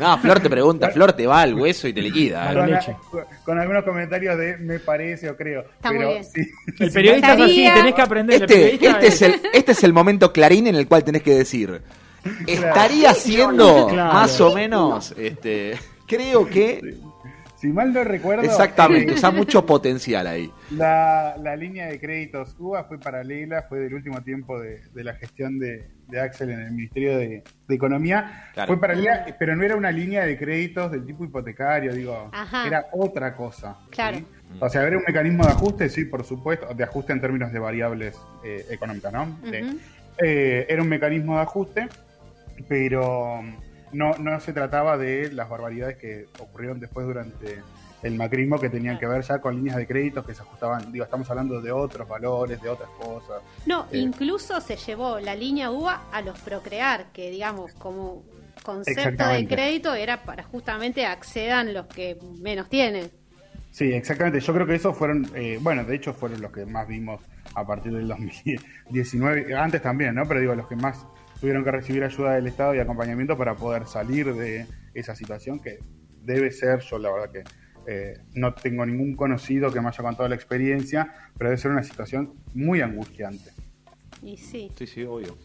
No, 0.00 0.18
Flor 0.18 0.40
te 0.40 0.50
pregunta, 0.50 0.90
Flor 0.90 1.12
te 1.12 1.26
va 1.26 1.42
al 1.42 1.54
hueso 1.54 1.86
y 1.88 1.92
te 1.92 2.02
liquida. 2.02 2.50
¿eh? 2.50 2.54
la 2.54 2.98
con, 3.44 3.58
algunos 3.58 3.84
comentarios 3.84 4.36
de 4.38 4.56
me 4.58 4.78
parece 4.80 5.30
o 5.30 5.36
creo. 5.36 5.60
Está 5.60 5.90
muy 5.90 5.98
pero 5.98 6.10
bien. 6.10 6.24
sí, 6.24 6.50
El 6.78 6.90
periodista 6.92 7.34
es 7.34 7.40
así, 7.40 7.68
tenés 7.74 7.94
que 7.94 8.02
aprender. 8.02 8.42
Este, 8.42 8.74
este, 8.86 9.06
es 9.06 9.22
el, 9.22 9.40
este 9.52 9.72
es 9.72 9.84
el 9.84 9.92
momento 9.92 10.32
clarín 10.32 10.66
en 10.66 10.74
el 10.74 10.86
cual 10.88 11.04
tenés 11.04 11.22
que 11.22 11.34
decir, 11.34 11.80
estaría 12.46 13.14
siendo 13.14 13.88
Claro. 13.88 14.12
más 14.12 14.40
o 14.40 14.54
menos, 14.54 15.14
este, 15.16 15.76
creo 16.06 16.46
que, 16.48 16.96
Si 17.60 17.68
mal 17.68 17.92
no 17.92 18.04
recuerdo, 18.04 18.44
exactamente, 18.44 19.12
eh, 19.12 19.14
usa 19.14 19.30
mucho 19.32 19.66
potencial 19.66 20.26
ahí. 20.28 20.52
la, 20.70 21.36
la 21.42 21.56
línea 21.56 21.88
de 21.88 21.98
créditos 21.98 22.54
UBA 22.58 22.84
fue 22.84 22.98
paralela, 23.00 23.62
fue 23.68 23.80
del 23.80 23.94
último 23.94 24.22
tiempo 24.22 24.60
de, 24.60 24.82
de 24.94 25.04
la 25.04 25.14
gestión 25.14 25.58
de, 25.58 25.88
de 26.06 26.20
Axel 26.20 26.50
en 26.50 26.60
el 26.60 26.70
Ministerio 26.70 27.18
de, 27.18 27.42
de 27.66 27.74
Economía. 27.74 28.50
Claro. 28.54 28.68
Fue 28.68 28.80
paralela, 28.80 29.26
pero 29.38 29.56
no 29.56 29.64
era 29.64 29.74
una 29.74 29.90
línea 29.90 30.24
de 30.24 30.38
créditos 30.38 30.92
del 30.92 31.04
tipo 31.04 31.24
hipotecario, 31.24 31.92
digo, 31.92 32.30
Ajá. 32.32 32.66
era 32.66 32.86
otra 32.92 33.34
cosa. 33.34 33.76
Claro. 33.90 34.18
¿sí? 34.18 34.26
O 34.60 34.68
sea, 34.68 34.86
era 34.86 34.96
un 34.96 35.04
mecanismo 35.06 35.44
de 35.44 35.50
ajuste, 35.50 35.88
sí, 35.88 36.04
por 36.04 36.24
supuesto, 36.24 36.72
de 36.72 36.84
ajuste 36.84 37.12
en 37.12 37.20
términos 37.20 37.52
de 37.52 37.58
variables 37.58 38.16
eh, 38.44 38.66
económicas, 38.70 39.12
¿no? 39.12 39.36
Eh, 40.20 40.66
era 40.68 40.82
un 40.82 40.88
mecanismo 40.88 41.36
de 41.36 41.42
ajuste, 41.42 41.88
pero 42.68 43.40
no, 43.92 44.12
no 44.18 44.38
se 44.40 44.52
trataba 44.52 44.96
de 44.96 45.30
las 45.32 45.48
barbaridades 45.48 45.96
que 45.96 46.26
ocurrieron 46.38 46.80
después 46.80 47.06
durante 47.06 47.62
el 48.02 48.14
macrismo 48.14 48.60
que 48.60 48.70
tenían 48.70 48.98
que 48.98 49.06
ver 49.06 49.22
ya 49.22 49.40
con 49.40 49.56
líneas 49.56 49.76
de 49.76 49.86
créditos 49.86 50.24
que 50.24 50.32
se 50.34 50.42
ajustaban, 50.42 50.92
digo, 50.92 51.04
estamos 51.04 51.28
hablando 51.30 51.60
de 51.60 51.72
otros 51.72 52.06
valores, 52.08 52.60
de 52.62 52.68
otras 52.68 52.88
cosas. 52.90 53.42
No, 53.66 53.86
Eh. 53.90 53.98
incluso 53.98 54.60
se 54.60 54.76
llevó 54.76 55.18
la 55.18 55.34
línea 55.34 55.70
UBA 55.70 56.04
a 56.12 56.22
los 56.22 56.38
Procrear, 56.40 57.06
que 57.12 57.30
digamos, 57.30 57.72
como 57.74 58.22
concepto 58.62 59.26
de 59.28 59.46
crédito 59.48 59.94
era 59.94 60.22
para 60.22 60.42
justamente 60.44 61.06
accedan 61.06 61.72
los 61.74 61.86
que 61.86 62.18
menos 62.40 62.68
tienen. 62.68 63.10
Sí, 63.70 63.92
exactamente. 63.92 64.40
Yo 64.40 64.52
creo 64.54 64.66
que 64.66 64.74
esos 64.76 64.96
fueron, 64.96 65.28
eh, 65.34 65.58
bueno, 65.60 65.84
de 65.84 65.94
hecho 65.96 66.12
fueron 66.12 66.40
los 66.40 66.52
que 66.52 66.64
más 66.66 66.86
vimos 66.88 67.20
a 67.54 67.66
partir 67.66 67.92
del 67.92 68.08
2019, 68.08 69.54
antes 69.56 69.82
también, 69.82 70.14
¿no? 70.14 70.26
Pero 70.26 70.40
digo, 70.40 70.54
los 70.54 70.66
que 70.68 70.76
más 70.76 71.04
tuvieron 71.40 71.64
que 71.64 71.70
recibir 71.70 72.04
ayuda 72.04 72.34
del 72.34 72.46
Estado 72.46 72.74
y 72.74 72.78
acompañamiento 72.78 73.36
para 73.36 73.54
poder 73.54 73.86
salir 73.86 74.34
de 74.34 74.66
esa 74.94 75.14
situación 75.14 75.60
que 75.60 75.78
debe 76.22 76.50
ser, 76.50 76.80
yo 76.80 76.98
la 76.98 77.10
verdad 77.10 77.30
que 77.30 77.44
eh, 77.86 78.18
no 78.34 78.52
tengo 78.54 78.84
ningún 78.84 79.14
conocido 79.14 79.72
que 79.72 79.80
me 79.80 79.88
haya 79.88 80.02
contado 80.02 80.28
la 80.28 80.34
experiencia, 80.34 81.12
pero 81.36 81.50
debe 81.50 81.60
ser 81.60 81.70
una 81.70 81.82
situación 81.82 82.34
muy 82.54 82.80
angustiante. 82.80 83.50
Y 84.22 84.36
sí. 84.36 84.70
Sí, 84.76 84.86
sí, 84.86 85.04
obvio. 85.04 85.36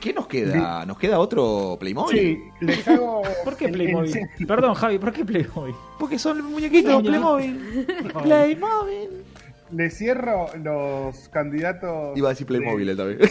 ¿Qué 0.00 0.14
nos 0.14 0.26
queda? 0.28 0.86
¿Nos 0.86 0.98
queda 0.98 1.18
otro 1.18 1.76
Playmobil? 1.78 2.18
Sí, 2.18 2.40
les 2.64 2.88
hago... 2.88 3.20
¿Por 3.44 3.54
qué 3.56 3.68
Playmobil? 3.68 4.18
Perdón, 4.48 4.72
Javi, 4.72 4.98
¿por 4.98 5.12
qué 5.12 5.26
Playmobil? 5.26 5.74
Porque 5.98 6.18
son 6.18 6.42
muñequitos 6.50 7.02
Playmobil. 7.02 7.86
Playmobil. 8.22 9.24
Le 9.72 9.90
cierro 9.90 10.46
los 10.56 11.28
candidatos... 11.28 12.16
Iba 12.16 12.28
a 12.28 12.32
decir 12.32 12.46
de- 12.46 12.58
Playmobil 12.58 12.88
él 12.88 12.96
también. 12.96 13.18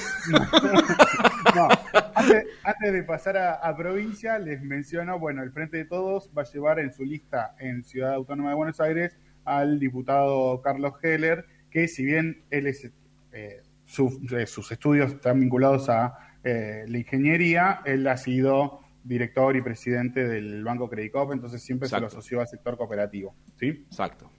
No, 1.56 1.68
antes, 2.16 2.46
antes 2.64 2.94
de 2.94 3.04
pasar 3.04 3.38
a, 3.38 3.54
a 3.56 3.76
provincia, 3.76 4.38
les 4.40 4.62
menciono, 4.62 5.18
bueno, 5.20 5.42
el 5.44 5.52
Frente 5.52 5.78
de 5.78 5.86
Todos 5.86 6.30
va 6.38 6.44
a 6.44 6.46
llevar 6.46 6.80
en 6.80 6.94
su 6.94 7.04
lista 7.04 7.56
en 7.60 7.84
Ciudad 7.84 8.14
Autónoma 8.14 8.50
de 8.50 8.56
Buenos 8.56 8.80
Aires 8.82 9.18
al 9.46 9.80
diputado 9.80 10.62
Carlos 10.62 10.94
Heller, 11.02 11.46
que 11.72 11.88
si 11.88 12.04
bien 12.06 12.44
él 12.52 12.68
es, 12.68 12.92
eh, 13.32 13.62
su- 13.86 14.22
eh, 14.38 14.46
sus 14.46 14.72
estudios 14.72 15.14
están 15.14 15.40
vinculados 15.40 15.90
a 15.90 16.18
eh, 16.44 16.86
la 16.88 16.98
ingeniería, 16.98 17.82
él 17.86 18.08
ha 18.08 18.18
sido 18.18 18.80
director 19.04 19.56
y 19.56 19.62
presidente 19.62 20.28
del 20.28 20.64
Banco 20.64 20.90
Credicop, 20.90 21.32
entonces 21.34 21.62
siempre 21.64 21.90
se 21.90 22.00
lo 22.00 22.08
asoció 22.08 22.42
al 22.42 22.48
sector 22.48 22.78
cooperativo, 22.78 23.36
¿sí? 23.58 23.86
Exacto. 23.90 24.30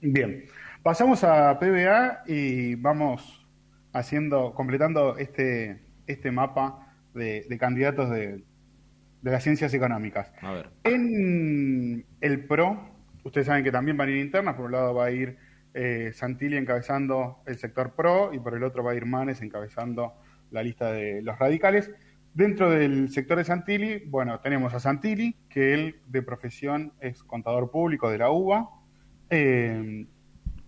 Bien, 0.00 0.44
pasamos 0.82 1.24
a 1.24 1.58
PBA 1.58 2.22
y 2.26 2.76
vamos 2.76 3.46
haciendo, 3.92 4.54
completando 4.54 5.16
este, 5.18 5.80
este 6.10 6.30
mapa 6.30 6.94
de, 7.14 7.46
de 7.48 7.58
candidatos 7.58 8.10
de, 8.10 8.44
de 9.22 9.30
las 9.30 9.42
ciencias 9.42 9.72
económicas. 9.74 10.32
A 10.40 10.52
ver. 10.52 10.70
En 10.84 12.04
el 12.20 12.44
PRO, 12.46 12.78
ustedes 13.24 13.46
saben 13.46 13.64
que 13.64 13.72
también 13.72 13.96
van 13.96 14.08
a 14.08 14.12
ir 14.12 14.18
internas, 14.18 14.54
por 14.54 14.66
un 14.66 14.72
lado 14.72 14.94
va 14.94 15.06
a 15.06 15.10
ir 15.10 15.36
eh, 15.74 16.10
Santilli 16.12 16.56
encabezando 16.56 17.42
el 17.46 17.56
sector 17.58 17.94
PRO 17.94 18.32
y 18.32 18.40
por 18.40 18.54
el 18.54 18.64
otro 18.64 18.82
va 18.82 18.92
a 18.92 18.94
ir 18.94 19.06
Manes 19.06 19.40
encabezando 19.42 20.14
la 20.50 20.62
lista 20.62 20.90
de 20.90 21.22
los 21.22 21.38
radicales. 21.38 21.90
Dentro 22.32 22.70
del 22.70 23.10
sector 23.10 23.38
de 23.38 23.44
Santilli, 23.44 24.04
bueno, 24.06 24.38
tenemos 24.40 24.72
a 24.74 24.80
Santilli, 24.80 25.36
que 25.48 25.74
él 25.74 26.00
de 26.06 26.22
profesión 26.22 26.92
es 27.00 27.22
contador 27.24 27.70
público 27.70 28.08
de 28.08 28.18
la 28.18 28.30
UBA, 28.30 28.70
eh, 29.30 30.06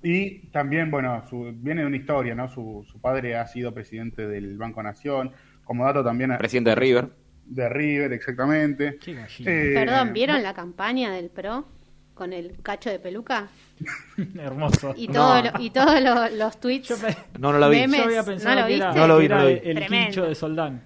y 0.02 0.46
también, 0.48 0.90
bueno, 0.90 1.22
su- 1.28 1.52
viene 1.54 1.82
de 1.82 1.86
una 1.86 1.96
historia, 1.96 2.34
¿no? 2.34 2.48
Su, 2.48 2.84
su 2.90 3.00
padre 3.00 3.36
ha 3.36 3.46
sido 3.46 3.72
presidente 3.72 4.26
del 4.26 4.56
Banco 4.58 4.82
Nación, 4.82 5.32
como 5.64 5.84
dato 5.84 6.02
también... 6.04 6.36
Presidente 6.38 6.70
de 6.70 6.76
River. 6.76 7.08
De 7.46 7.68
River, 7.68 8.12
exactamente. 8.12 8.98
Eh, 9.46 9.70
Perdón, 9.74 10.12
¿vieron 10.12 10.42
la 10.42 10.54
campaña 10.54 11.12
del 11.12 11.28
PRO 11.30 11.66
con 12.14 12.32
el 12.32 12.56
cacho 12.62 12.90
de 12.90 12.98
peluca? 12.98 13.48
Hermoso. 14.38 14.94
Y, 14.96 15.08
todo 15.08 15.42
lo- 15.42 15.60
y 15.60 15.70
todos 15.70 16.00
lo- 16.00 16.28
los 16.36 16.60
tweets. 16.60 17.02
No, 17.38 17.52
no 17.52 17.58
la 17.58 17.68
vi. 17.68 17.78
memes, 17.78 17.98
Yo 17.98 18.04
había 18.04 18.22
pensado 18.24 18.54
¿No 18.54 18.60
lo 18.62 18.66
que 18.66 18.72
viste? 18.74 18.86
era, 18.88 18.94
No 18.94 19.06
lo 19.08 19.18
vi, 19.18 19.28
no 19.28 19.38
lo 19.38 19.46
vi. 19.46 19.60
el 19.64 19.86
quincho 19.86 20.24
de 20.28 20.34
Soldán. 20.34 20.82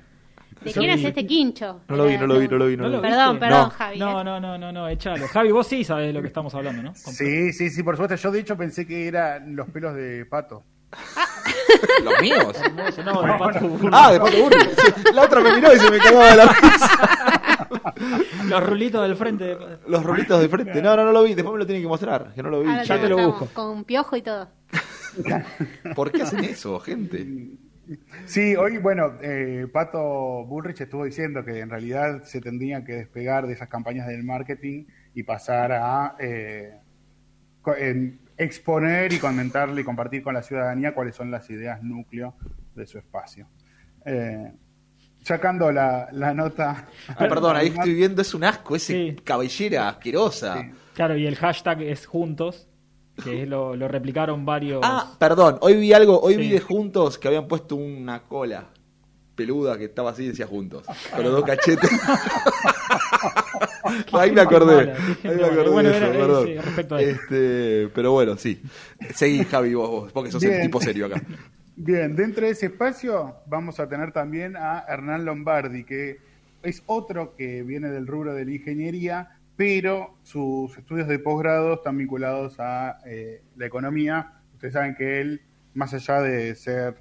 ¿De 0.66 0.72
quién 0.72 0.90
es 0.90 1.05
este 1.05 1.26
quincho? 1.26 1.81
No 1.88 1.96
lo 1.96 2.05
vi, 2.07 2.18
no 2.18 2.26
lo 2.26 2.38
vi, 2.38 2.48
no 2.48 2.57
lo 2.59 2.66
vi. 2.66 2.76
No 2.76 2.83
¿No 2.85 2.88
lo 2.90 2.96
vi. 3.00 3.09
Perdón, 3.09 3.31
viste? 3.35 3.46
perdón, 3.46 3.62
No. 3.64 3.70
Javi. 3.70 3.98
No, 3.98 4.24
no, 4.24 4.40
no, 4.40 4.59
no, 4.59 4.72
no, 4.72 4.88
echalo. 4.88 5.26
Javi, 5.29 5.50
vos 5.52 5.66
sí 5.66 5.85
sabés 5.85 6.09
de 6.09 6.12
lo 6.12 6.20
que 6.20 6.29
estamos 6.29 6.55
hablando, 6.55 6.83
¿no? 6.83 6.94
Sí, 6.94 7.52
sí, 7.52 7.70
sí, 7.70 7.83
por 7.83 7.96
supuesto. 7.96 8.16
Yo 8.16 8.31
de 8.31 8.40
hecho 8.40 8.57
pensé 8.57 8.87
que 8.87 9.09
eran 9.09 9.57
los 9.57 9.68
pelos 9.70 9.94
de 9.94 10.26
pato. 10.26 10.62
¿Los 12.05 12.20
míos? 12.20 12.57
Hermoso, 12.62 13.02
no, 13.02 13.22
de 13.22 13.38
Pato 13.38 13.68
Burro. 13.68 13.90
Ah, 13.92 14.12
de 14.12 14.20
Pato 14.20 14.37
Burri. 14.37 14.59
Sí, 14.61 14.92
La 15.12 15.22
otra 15.22 15.40
me 15.40 15.55
miró 15.57 15.74
y 15.74 15.79
se 15.79 15.90
me 15.90 15.98
cagaba 15.98 16.31
de 16.31 16.37
la 16.37 16.46
risa. 16.46 17.46
Los 18.48 18.62
rulitos 18.66 19.02
del 19.02 19.16
frente. 19.16 19.57
Los 19.88 20.02
rolitos 20.05 20.40
de 20.40 20.48
frente. 20.48 20.81
No, 20.81 20.96
no, 20.96 21.05
no 21.05 21.12
lo 21.12 21.22
vi. 21.24 21.35
Después 21.35 21.52
me 21.52 21.59
lo 21.59 21.66
tienen 21.66 21.83
que 21.83 21.88
mostrar. 21.88 22.33
Que 22.35 22.42
no 22.42 22.50
lo 22.50 22.61
vi. 22.61 22.70
Ahora 22.70 22.85
Ya 22.85 23.00
te 23.00 23.09
lo 23.09 23.16
busco. 23.18 23.48
Con 23.52 23.85
piojo 23.85 24.16
y 24.16 24.22
todo. 24.22 24.48
¿Por 25.94 26.12
qué 26.12 26.22
hacen 26.22 26.44
eso, 26.44 26.79
gente? 26.81 27.26
Sí, 28.25 28.57
hoy, 28.57 28.79
bueno, 28.79 29.12
eh, 29.22 29.66
Pato 29.72 30.44
Bullrich 30.46 30.81
estuvo 30.81 31.05
diciendo 31.05 31.44
que 31.44 31.61
en 31.61 31.70
realidad 31.70 32.22
se 32.25 32.40
tendría 32.40 32.85
que 32.85 32.94
despegar 32.94 33.46
de 33.46 33.53
esas 33.53 33.68
campañas 33.68 34.07
del 34.09 34.25
marketing 34.25 34.85
y 35.14 35.22
pasar 35.22 35.72
a 35.72 36.16
eh, 36.18 36.72
en 37.79 38.20
exponer 38.37 39.12
y 39.12 39.18
comentarle 39.18 39.81
y 39.81 39.85
compartir 39.85 40.22
con 40.22 40.35
la 40.35 40.42
ciudadanía 40.42 40.94
cuáles 40.94 41.14
son 41.14 41.31
las 41.31 41.49
ideas 41.51 41.83
núcleo 41.83 42.35
de 42.75 42.87
su 42.87 42.99
espacio. 42.99 43.49
Eh, 44.05 44.53
sacando 45.22 45.72
la, 45.72 46.09
la 46.12 46.35
nota. 46.35 46.87
Ah, 47.09 47.27
perdón, 47.29 47.57
ahí 47.57 47.68
estoy 47.68 47.94
viendo, 47.94 48.22
es 48.22 48.35
un 48.35 48.44
asco, 48.44 48.77
ese 48.77 48.92
Sí. 49.11 49.16
cabellera 49.25 49.88
asquerosa. 49.88 50.70
Claro, 50.94 51.16
y 51.16 51.27
el 51.27 51.37
hashtag 51.37 51.83
es 51.83 52.07
juntos, 52.07 52.68
que 53.22 53.46
lo, 53.46 53.76
lo 53.76 53.88
replicaron 53.88 54.44
varios. 54.44 54.81
Ah, 54.85 55.14
perdón, 55.18 55.59
hoy 55.61 55.76
vi 55.76 55.92
algo, 55.92 56.20
hoy 56.20 56.35
Sí. 56.35 56.40
vi 56.40 56.48
de 56.50 56.61
juntos 56.61 57.18
que 57.18 57.29
habían 57.29 57.48
puesto 57.48 57.76
una 57.76 58.22
cola 58.22 58.68
peluda 59.35 59.76
que 59.76 59.85
estaba 59.85 60.11
así 60.11 60.24
y 60.24 60.29
decía 60.29 60.46
juntos, 60.46 60.85
con 61.14 61.22
los 61.22 61.33
dos 61.33 61.44
cachetes. 61.44 61.90
ahí 64.12 64.33
me 64.33 64.40
acordé, 64.40 64.92
ahí 64.92 65.37
me 65.37 65.44
acordé 65.44 65.70
Bueno, 65.70 65.88
de 65.90 65.96
eso, 65.96 66.07
era- 66.07 66.12
perdón. 66.18 66.46
sí, 66.46 66.55
respecto 66.59 66.94
a 66.94 67.00
eso. 67.02 67.11
Este, 67.20 67.88
pero 67.94 68.12
bueno, 68.12 68.37
sí. 68.37 68.61
Seguí, 69.14 69.44
Javi, 69.44 69.74
vos, 69.74 69.90
vos, 69.90 70.12
porque 70.12 70.31
sos 70.31 70.42
el 70.42 70.50
Bien. 70.50 70.62
tipo 70.62 70.81
serio 70.81 71.07
acá. 71.07 71.22
Bien, 71.76 72.16
dentro 72.16 72.46
de 72.46 72.52
ese 72.52 72.66
espacio 72.66 73.37
vamos 73.46 73.79
a 73.81 73.88
tener 73.88 74.12
también 74.12 74.57
a 74.57 74.85
Hernán 74.88 75.24
Lombardi, 75.26 75.85
que 75.85 76.18
es 76.62 76.83
otro 76.87 77.35
que 77.37 77.62
viene 77.62 77.88
del 77.90 78.07
rubro 78.07 78.35
de 78.35 78.44
la 78.46 78.50
ingeniería, 78.52 79.36
pero 79.57 80.19
sus 80.23 80.77
estudios 80.77 81.09
de 81.09 81.19
posgrado 81.19 81.75
están 81.75 81.97
vinculados 81.99 82.57
a 82.59 82.99
eh, 83.07 83.42
la 83.57 83.66
economía. 83.66 84.33
Ustedes 84.55 84.75
saben 84.75 84.95
que 84.95 85.21
él, 85.21 85.42
más 85.75 85.92
allá 85.95 86.21
de 86.21 86.55
ser 86.55 86.97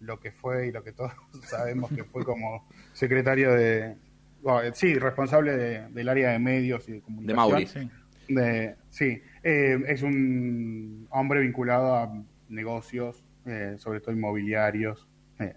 lo 0.00 0.18
que 0.18 0.32
fue 0.32 0.66
y 0.68 0.72
lo 0.72 0.82
que 0.82 0.92
todos 0.92 1.12
sabemos 1.44 1.90
que 1.92 2.04
fue 2.04 2.24
como 2.24 2.66
secretario 2.92 3.52
de... 3.54 3.96
bueno, 4.42 4.70
sí, 4.74 4.94
responsable 4.94 5.56
de- 5.56 5.88
del 5.88 6.08
área 6.08 6.30
de 6.30 6.38
medios 6.38 6.88
y 6.88 6.92
de 6.92 7.00
comunicación. 7.02 7.50
Mauri. 7.50 7.66
Sí. 7.66 7.90
De- 8.28 8.76
sí, 8.90 9.22
eh, 9.42 9.78
es 9.86 10.02
un 10.02 11.06
hombre 11.10 11.40
vinculado 11.40 11.94
a 11.96 12.12
negocios, 12.48 13.24
eh, 13.46 13.74
sobre 13.78 14.00
todo 14.00 14.14
inmobiliarios. 14.14 15.08
eh, 15.38 15.54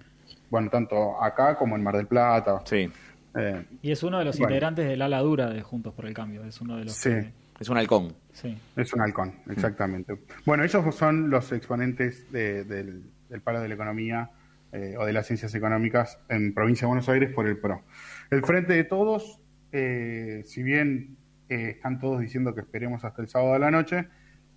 bueno, 0.50 0.70
tanto 0.70 1.22
acá 1.22 1.56
como 1.58 1.76
en 1.76 1.84
Mar 1.84 1.98
del 1.98 2.08
Plata. 2.08 2.62
Sí, 2.66 2.90
Eh, 3.36 3.66
Y 3.82 3.92
es 3.92 4.02
uno 4.04 4.20
de 4.20 4.26
los 4.26 4.38
Bueno. 4.38 4.52
integrantes 4.54 4.88
del 4.88 5.02
ala 5.02 5.20
dura 5.20 5.50
de 5.50 5.62
Juntos 5.62 5.94
por 5.94 6.06
el 6.06 6.14
Cambio. 6.14 6.44
Es 6.46 6.62
uno 6.62 6.78
de 6.78 6.86
los. 6.86 6.94
Sí. 6.94 7.10
que- 7.10 7.32
es 7.60 7.70
un 7.70 7.78
halcón. 7.78 8.14
sí. 8.34 8.58
es 8.76 8.94
un 8.94 9.02
halcón, 9.02 9.34
exactamente. 9.50 10.14
Bueno, 10.46 10.64
ellos 10.66 10.94
son 10.96 11.30
los 11.30 11.52
exponentes 11.54 12.30
de- 12.32 12.66
del, 12.66 13.04
del 13.30 13.42
palo 13.42 13.62
de 13.62 13.70
la 13.70 13.76
economía 13.76 14.30
eh, 14.74 14.96
o 14.98 15.06
de 15.06 15.14
las 15.14 15.26
ciencias 15.28 15.56
económicas 15.56 16.20
en 16.28 16.54
provincia 16.54 16.82
de 16.86 16.88
Buenos 16.88 17.08
Aires 17.08 17.32
por 17.34 17.48
el 17.48 17.58
PRO. 17.58 17.82
El 18.30 18.44
Frente 18.44 18.74
de 18.74 18.84
Todos, 18.84 19.40
eh, 19.72 20.42
si 20.46 20.64
bien 20.64 21.16
eh, 21.48 21.70
están 21.76 21.98
todos 22.00 22.20
diciendo 22.20 22.54
que 22.54 22.62
esperemos 22.62 23.06
hasta 23.06 23.22
el 23.22 23.30
sábado 23.30 23.54
a 23.54 23.60
la 23.60 23.72
noche, 23.72 24.08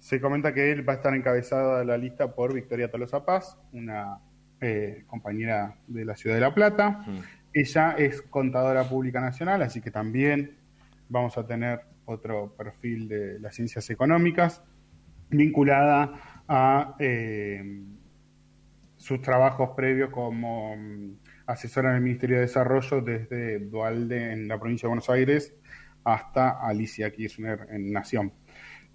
se 0.01 0.21
comenta 0.21 0.53
que 0.55 0.73
él 0.73 0.89
va 0.89 0.95
a 0.95 0.97
estar 0.97 1.15
encabezado 1.15 1.79
de 1.79 1.85
la 1.85 1.97
lista 1.99 2.35
por 2.35 2.53
Victoria 2.53 2.91
Tolosa 2.91 3.25
Paz, 3.25 3.57
una 3.73 4.19
eh, 4.61 5.05
compañera 5.07 5.77
de 5.87 6.05
la 6.05 6.17
ciudad 6.17 6.35
de 6.35 6.41
La 6.41 6.53
Plata. 6.53 7.05
Ella 7.59 7.97
es 7.99 8.23
contadora 8.23 8.85
pública 8.85 9.21
nacional, 9.21 9.63
así 9.63 9.81
que 9.81 9.91
también 9.91 10.59
vamos 11.09 11.37
a 11.39 11.45
tener 11.45 11.81
otro 12.05 12.55
perfil 12.57 13.09
de 13.09 13.41
las 13.41 13.57
ciencias 13.57 13.91
económicas 13.91 14.63
vinculada 15.29 16.45
a 16.47 16.95
eh, 17.01 17.83
sus 18.97 19.21
trabajos 19.21 19.71
previos 19.77 20.11
como 20.11 20.77
mm, 20.77 21.19
asesora 21.47 21.91
en 21.91 21.97
el 21.97 22.03
Ministerio 22.03 22.37
de 22.37 22.43
Desarrollo 22.43 23.01
desde 23.01 23.59
Dualde 23.59 24.33
en 24.35 24.47
la 24.47 24.61
provincia 24.61 24.87
de 24.87 24.91
Buenos 24.91 25.11
Aires 25.11 25.53
hasta 26.05 26.65
Alicia 26.65 27.11
Kirchner 27.11 27.67
en 27.73 27.93
Nación. 27.93 28.35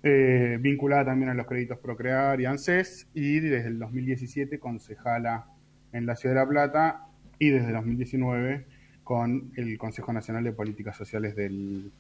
Eh, 0.02 0.58
vinculada 0.62 1.04
también 1.04 1.32
a 1.32 1.34
los 1.34 1.48
créditos 1.48 1.80
Procrear 1.80 2.40
y 2.40 2.46
ANSES 2.46 3.10
y 3.14 3.42
desde 3.42 3.68
el 3.68 3.80
2017 3.80 4.58
concejala 4.58 5.48
en 5.92 6.06
la 6.06 6.16
Ciudad 6.16 6.36
de 6.36 6.42
La 6.42 6.48
Plata 6.48 7.10
y 7.44 7.50
desde 7.50 7.68
el 7.68 7.74
2019 7.74 8.66
con 9.04 9.52
el 9.58 9.78
Consejo 9.78 10.14
Nacional 10.14 10.46
de 10.46 10.54
Políticas 10.54 10.96
Sociales 10.96 11.36
del, 11.36 11.92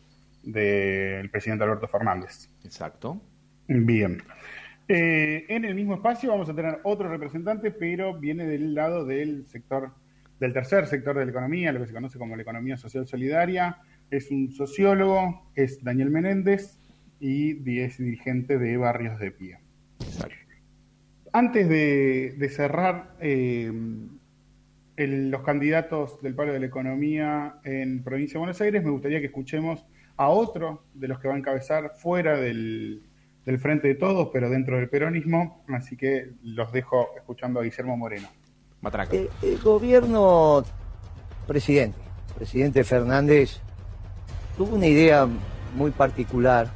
del 0.41 1.29
presidente 1.29 1.65
Alberto 1.65 1.87
Fernández. 1.89 2.49
Exacto. 2.63 3.21
Bien. 3.67 4.23
Eh, 4.87 5.45
en 5.49 5.65
el 5.65 5.75
mismo 5.75 5.95
espacio 5.95 6.31
vamos 6.31 6.47
a 6.49 6.55
tener 6.55 6.79
otro 6.83 7.09
representante, 7.09 7.71
pero 7.71 8.17
viene 8.17 8.45
del 8.45 8.73
lado 8.73 9.05
del 9.05 9.45
sector, 9.47 9.91
del 10.39 10.53
tercer 10.53 10.87
sector 10.87 11.17
de 11.17 11.25
la 11.25 11.31
economía, 11.31 11.73
lo 11.73 11.81
que 11.81 11.87
se 11.87 11.93
conoce 11.93 12.17
como 12.17 12.37
la 12.37 12.41
economía 12.41 12.77
social 12.77 13.05
solidaria. 13.05 13.79
Es 14.09 14.31
un 14.31 14.49
sociólogo, 14.53 15.51
es 15.55 15.83
Daniel 15.83 16.09
Menéndez 16.09 16.79
y 17.19 17.79
es 17.81 17.97
dirigente 17.97 18.57
de 18.57 18.77
Barrios 18.77 19.19
de 19.19 19.31
Pie. 19.31 19.57
Antes 21.33 21.67
de, 21.67 22.35
de 22.37 22.49
cerrar 22.49 23.15
eh, 23.19 23.71
el- 24.97 25.29
los 25.31 25.41
candidatos 25.41 26.21
del 26.21 26.35
palo 26.35 26.53
de 26.53 26.59
la 26.59 26.65
economía 26.67 27.55
en 27.63 28.03
provincia 28.03 28.33
de 28.33 28.39
Buenos 28.39 28.61
Aires, 28.61 28.83
me 28.83 28.91
gustaría 28.91 29.19
que 29.19 29.27
escuchemos 29.27 29.85
a 30.17 30.29
otro 30.29 30.83
de 30.93 31.07
los 31.07 31.19
que 31.19 31.27
va 31.27 31.33
a 31.33 31.37
encabezar 31.37 31.93
fuera 31.95 32.37
del, 32.37 33.01
del 33.45 33.59
frente 33.59 33.87
de 33.87 33.95
todos, 33.95 34.29
pero 34.31 34.49
dentro 34.49 34.77
del 34.77 34.89
peronismo, 34.89 35.63
así 35.69 35.97
que 35.97 36.29
los 36.43 36.71
dejo 36.71 37.09
escuchando 37.17 37.59
a 37.59 37.63
Guillermo 37.63 37.97
Moreno. 37.97 38.27
Matraca. 38.81 39.15
El, 39.15 39.29
el 39.41 39.57
gobierno, 39.59 40.63
presidente, 41.47 41.97
presidente 42.35 42.83
Fernández, 42.83 43.59
tuvo 44.57 44.75
una 44.75 44.85
idea 44.87 45.27
muy 45.75 45.89
particular 45.91 46.67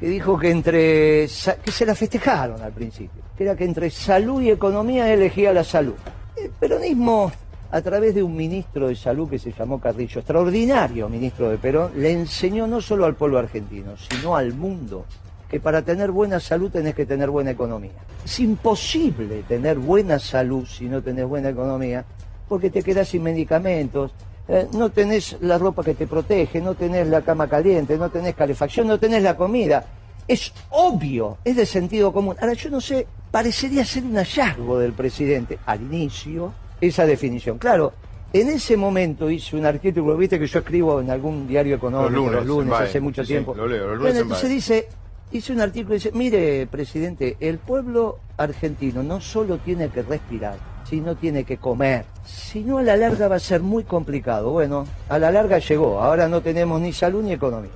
que 0.00 0.08
dijo 0.08 0.36
que 0.36 0.50
entre, 0.50 1.28
que 1.64 1.70
se 1.70 1.86
la 1.86 1.94
festejaron 1.94 2.60
al 2.60 2.72
principio, 2.72 3.22
que 3.36 3.44
era 3.44 3.54
que 3.54 3.64
entre 3.64 3.88
salud 3.90 4.42
y 4.42 4.50
economía 4.50 5.12
elegía 5.12 5.52
la 5.52 5.62
salud. 5.62 5.94
El 6.42 6.50
peronismo, 6.50 7.30
a 7.70 7.80
través 7.82 8.16
de 8.16 8.22
un 8.22 8.34
ministro 8.34 8.88
de 8.88 8.96
salud 8.96 9.30
que 9.30 9.38
se 9.38 9.52
llamó 9.52 9.80
Carrillo, 9.80 10.18
extraordinario 10.18 11.08
ministro 11.08 11.48
de 11.48 11.56
Perón, 11.56 11.92
le 11.94 12.10
enseñó 12.10 12.66
no 12.66 12.80
solo 12.80 13.04
al 13.04 13.14
pueblo 13.14 13.38
argentino, 13.38 13.92
sino 13.96 14.34
al 14.34 14.52
mundo 14.52 15.04
que 15.48 15.60
para 15.60 15.82
tener 15.82 16.10
buena 16.10 16.40
salud 16.40 16.72
tenés 16.72 16.96
que 16.96 17.06
tener 17.06 17.30
buena 17.30 17.52
economía. 17.52 17.92
Es 18.24 18.40
imposible 18.40 19.44
tener 19.46 19.78
buena 19.78 20.18
salud 20.18 20.66
si 20.66 20.86
no 20.86 21.00
tenés 21.00 21.26
buena 21.26 21.50
economía, 21.50 22.04
porque 22.48 22.70
te 22.70 22.82
quedás 22.82 23.06
sin 23.06 23.22
medicamentos, 23.22 24.12
eh, 24.48 24.66
no 24.72 24.90
tenés 24.90 25.36
la 25.42 25.58
ropa 25.58 25.84
que 25.84 25.94
te 25.94 26.08
protege, 26.08 26.60
no 26.60 26.74
tenés 26.74 27.06
la 27.06 27.22
cama 27.22 27.46
caliente, 27.46 27.96
no 27.96 28.10
tenés 28.10 28.34
calefacción, 28.34 28.88
no 28.88 28.98
tenés 28.98 29.22
la 29.22 29.36
comida. 29.36 29.84
Es 30.28 30.52
obvio, 30.70 31.38
es 31.44 31.56
de 31.56 31.66
sentido 31.66 32.12
común. 32.12 32.36
Ahora, 32.40 32.52
yo 32.54 32.70
no 32.70 32.80
sé, 32.80 33.06
parecería 33.30 33.84
ser 33.84 34.04
un 34.04 34.14
hallazgo 34.16 34.78
del 34.78 34.92
presidente 34.92 35.58
al 35.66 35.80
inicio 35.82 36.52
esa 36.80 37.06
definición. 37.06 37.58
Claro, 37.58 37.92
en 38.32 38.48
ese 38.48 38.76
momento 38.76 39.28
hice 39.30 39.56
un 39.56 39.66
artículo, 39.66 40.16
viste 40.16 40.38
que 40.38 40.46
yo 40.46 40.60
escribo 40.60 41.00
en 41.00 41.10
algún 41.10 41.46
diario 41.46 41.76
económico 41.76 42.30
los 42.30 42.46
lunes, 42.46 42.74
hace 42.74 43.00
mucho 43.00 43.22
Sí, 43.22 43.28
tiempo. 43.28 43.54
lo 43.54 43.66
leo, 43.66 43.88
los 43.88 43.98
lunes 43.98 44.00
bueno, 44.02 44.16
en 44.18 44.22
entonces 44.22 44.50
dice, 44.50 44.88
hice 45.32 45.52
un 45.52 45.60
artículo 45.60 45.94
y 45.94 45.98
dice, 45.98 46.12
mire, 46.14 46.66
presidente, 46.66 47.36
el 47.40 47.58
pueblo 47.58 48.18
argentino 48.38 49.02
no 49.02 49.20
solo 49.20 49.58
tiene 49.58 49.88
que 49.90 50.02
respirar, 50.02 50.56
sino 50.88 51.14
tiene 51.14 51.44
que 51.44 51.58
comer. 51.58 52.04
Si 52.24 52.60
no, 52.60 52.78
a 52.78 52.82
la 52.82 52.96
larga 52.96 53.28
va 53.28 53.36
a 53.36 53.40
ser 53.40 53.60
muy 53.60 53.84
complicado. 53.84 54.50
Bueno, 54.50 54.86
a 55.08 55.18
la 55.18 55.30
larga 55.30 55.58
llegó. 55.58 56.00
Ahora 56.00 56.28
no 56.28 56.40
tenemos 56.40 56.80
ni 56.80 56.92
salud 56.92 57.22
ni 57.22 57.32
economía. 57.32 57.72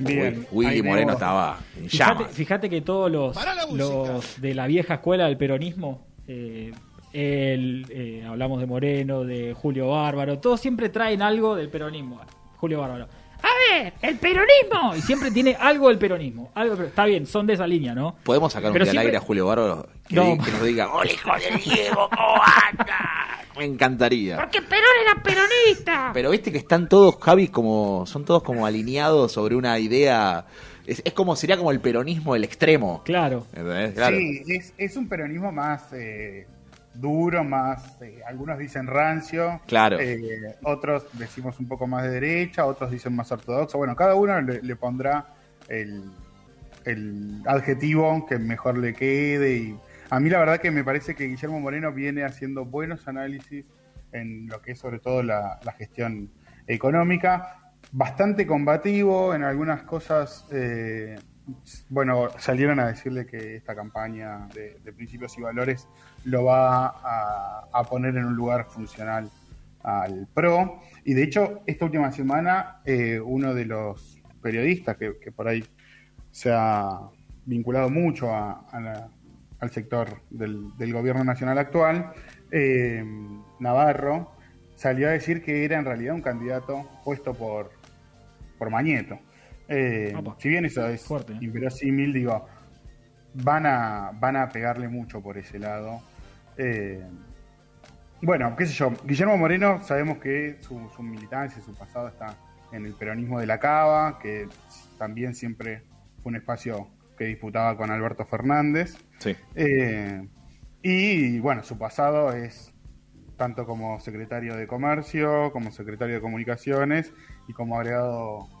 Bien. 0.00 0.46
Willy 0.50 0.70
ahí 0.76 0.82
Moreno 0.82 1.12
estaba 1.12 1.58
en 1.76 1.88
Fíjate, 1.88 2.14
llamas. 2.22 2.34
fíjate 2.34 2.70
que 2.70 2.80
todos 2.80 3.10
los, 3.10 3.36
los 3.72 4.40
de 4.40 4.54
la 4.54 4.66
vieja 4.66 4.94
escuela 4.94 5.26
del 5.26 5.36
peronismo, 5.36 6.06
eh, 6.26 6.72
él, 7.12 7.86
eh, 7.90 8.24
hablamos 8.26 8.60
de 8.60 8.66
Moreno, 8.66 9.24
de 9.24 9.54
Julio 9.54 9.88
Bárbaro, 9.88 10.38
todos 10.38 10.60
siempre 10.60 10.88
traen 10.88 11.22
algo 11.22 11.54
del 11.56 11.68
peronismo. 11.68 12.20
Julio 12.56 12.80
Bárbaro. 12.80 13.08
A 13.42 13.74
ver, 13.82 13.92
el 14.02 14.16
peronismo. 14.18 14.94
Y 14.96 15.02
siempre 15.02 15.30
tiene 15.30 15.56
algo 15.58 15.88
del 15.88 15.98
peronismo. 15.98 16.50
Algo, 16.54 16.76
pero 16.76 16.88
está 16.88 17.04
bien, 17.04 17.26
son 17.26 17.46
de 17.46 17.54
esa 17.54 17.66
línea, 17.66 17.94
¿no? 17.94 18.16
¿Podemos 18.24 18.52
sacar 18.52 18.70
un 18.70 18.72
Pero 18.74 18.84
día 18.84 18.90
al 18.90 18.94
siempre- 18.96 19.08
aire 19.08 19.16
a 19.18 19.20
Julio 19.20 19.46
Bárbaro 19.46 19.88
que, 20.08 20.14
No. 20.14 20.24
di- 20.24 20.38
que 20.38 20.50
nos 20.50 20.62
diga, 20.64 20.92
¡Hola, 20.92 21.10
hijo 21.12 21.30
de 21.34 21.56
Diego, 21.70 22.08
cómo 22.10 22.42
anda! 22.70 22.98
Me 23.58 23.64
encantaría. 23.64 24.36
Porque 24.36 24.62
Perón 24.62 24.84
era 25.02 25.22
peronista. 25.22 26.10
Pero 26.14 26.30
viste 26.30 26.50
que 26.52 26.58
están 26.58 26.88
todos, 26.88 27.16
Javi, 27.20 27.48
como 27.48 28.06
son 28.06 28.24
todos 28.24 28.42
como 28.42 28.64
alineados 28.66 29.32
sobre 29.32 29.54
una 29.56 29.78
idea. 29.78 30.46
Es, 30.86 31.02
es 31.04 31.12
como 31.12 31.36
sería 31.36 31.56
como 31.58 31.70
el 31.70 31.80
peronismo 31.80 32.34
del 32.34 32.44
extremo. 32.44 33.02
Claro. 33.04 33.46
¿Entendés? 33.52 33.94
Claro. 33.94 34.16
Sí, 34.16 34.42
es, 34.48 34.72
es 34.78 34.96
un 34.96 35.08
peronismo 35.08 35.52
más 35.52 35.92
eh, 35.92 36.46
duro, 36.94 37.44
más, 37.44 38.00
eh, 38.02 38.20
algunos 38.26 38.58
dicen 38.58 38.86
rancio, 38.86 39.60
Claro. 39.66 39.98
eh, 40.00 40.56
otros 40.64 41.06
decimos 41.14 41.58
un 41.60 41.68
poco 41.68 41.86
más 41.86 42.02
de 42.04 42.10
derecha, 42.10 42.66
otros 42.66 42.90
dicen 42.90 43.14
más 43.14 43.30
ortodoxo. 43.32 43.78
Bueno, 43.78 43.94
cada 43.96 44.14
uno 44.14 44.40
le, 44.40 44.60
le 44.62 44.76
pondrá 44.76 45.26
el, 45.68 46.10
el 46.84 47.42
adjetivo 47.46 48.26
que 48.26 48.38
mejor 48.38 48.78
le 48.78 48.94
quede. 48.94 49.56
Y 49.56 49.78
a 50.10 50.18
mí 50.20 50.28
la 50.30 50.38
verdad 50.40 50.58
que 50.58 50.70
me 50.70 50.82
parece 50.84 51.14
que 51.14 51.24
Guillermo 51.26 51.60
Moreno 51.60 51.92
viene 51.92 52.24
haciendo 52.24 52.64
buenos 52.64 53.06
análisis 53.06 53.64
en 54.12 54.48
lo 54.48 54.60
que 54.60 54.72
es 54.72 54.78
sobre 54.78 54.98
todo 54.98 55.22
la, 55.22 55.60
la 55.62 55.72
gestión 55.72 56.30
económica, 56.66 57.72
bastante 57.92 58.46
combativo 58.46 59.34
en 59.34 59.44
algunas 59.44 59.82
cosas. 59.84 60.46
eh, 60.52 61.16
bueno, 61.88 62.28
salieron 62.38 62.80
a 62.80 62.86
decirle 62.86 63.26
que 63.26 63.56
esta 63.56 63.74
campaña 63.74 64.48
de, 64.54 64.92
principios 64.92 65.36
y 65.38 65.42
valores 65.42 65.88
lo 66.24 66.44
va 66.44 66.86
a, 67.72 67.84
poner 67.88 68.16
en 68.16 68.26
un 68.26 68.34
lugar 68.34 68.66
funcional 68.66 69.30
al 69.82 70.26
PRO. 70.34 70.80
Y 71.04 71.14
de 71.14 71.22
hecho, 71.22 71.62
esta 71.66 71.84
última 71.84 72.12
semana, 72.12 72.80
eh, 72.84 73.20
uno 73.20 73.54
de 73.54 73.64
los 73.64 74.20
periodistas 74.42 74.96
que, 74.96 75.32
por 75.32 75.48
ahí 75.48 75.64
se 76.30 76.52
ha 76.52 77.00
vinculado 77.46 77.88
mucho 77.90 78.34
a- 78.34 78.64
al 79.60 79.70
sector 79.70 80.22
del, 80.30 80.76
del 80.76 80.92
gobierno 80.92 81.22
nacional 81.22 81.58
actual, 81.58 82.12
eh, 82.50 83.04
Navarro, 83.58 84.32
salió 84.74 85.08
a 85.08 85.10
decir 85.10 85.42
que 85.42 85.64
era 85.64 85.78
en 85.78 85.84
realidad 85.84 86.14
un 86.14 86.22
candidato 86.22 86.88
puesto 87.04 87.34
por, 87.34 87.70
por 88.58 88.70
Mañeto. 88.70 89.18
Eh, 89.70 90.12
si 90.38 90.48
bien 90.48 90.64
eso 90.64 90.86
es 90.88 91.02
Fuerte, 91.02 91.32
¿eh? 91.32 91.38
inverosímil, 91.40 92.12
digo, 92.12 92.44
van 93.34 93.66
a, 93.66 94.10
van 94.14 94.36
a 94.36 94.48
pegarle 94.48 94.88
mucho 94.88 95.22
por 95.22 95.38
ese 95.38 95.58
lado. 95.58 96.02
Eh, 96.56 97.02
bueno, 98.20 98.54
qué 98.56 98.66
sé 98.66 98.74
yo, 98.74 98.92
Guillermo 99.04 99.36
Moreno 99.36 99.80
sabemos 99.82 100.18
que 100.18 100.56
su, 100.60 100.90
su 100.94 101.02
militancia, 101.02 101.62
su 101.62 101.72
pasado 101.72 102.08
está 102.08 102.36
en 102.72 102.84
el 102.84 102.94
peronismo 102.94 103.38
de 103.40 103.46
la 103.46 103.58
Cava, 103.58 104.18
que 104.18 104.48
también 104.98 105.34
siempre 105.34 105.84
fue 106.22 106.30
un 106.30 106.36
espacio 106.36 106.88
que 107.16 107.24
disputaba 107.26 107.76
con 107.76 107.90
Alberto 107.90 108.24
Fernández. 108.24 108.96
Sí. 109.18 109.36
Eh, 109.54 110.28
y 110.82 111.38
bueno, 111.38 111.62
su 111.62 111.78
pasado 111.78 112.32
es 112.32 112.74
tanto 113.36 113.66
como 113.66 114.00
secretario 114.00 114.56
de 114.56 114.66
Comercio, 114.66 115.50
como 115.52 115.70
secretario 115.70 116.16
de 116.16 116.20
Comunicaciones 116.20 117.12
y 117.48 117.52
como 117.52 117.76
agregado 117.76 118.59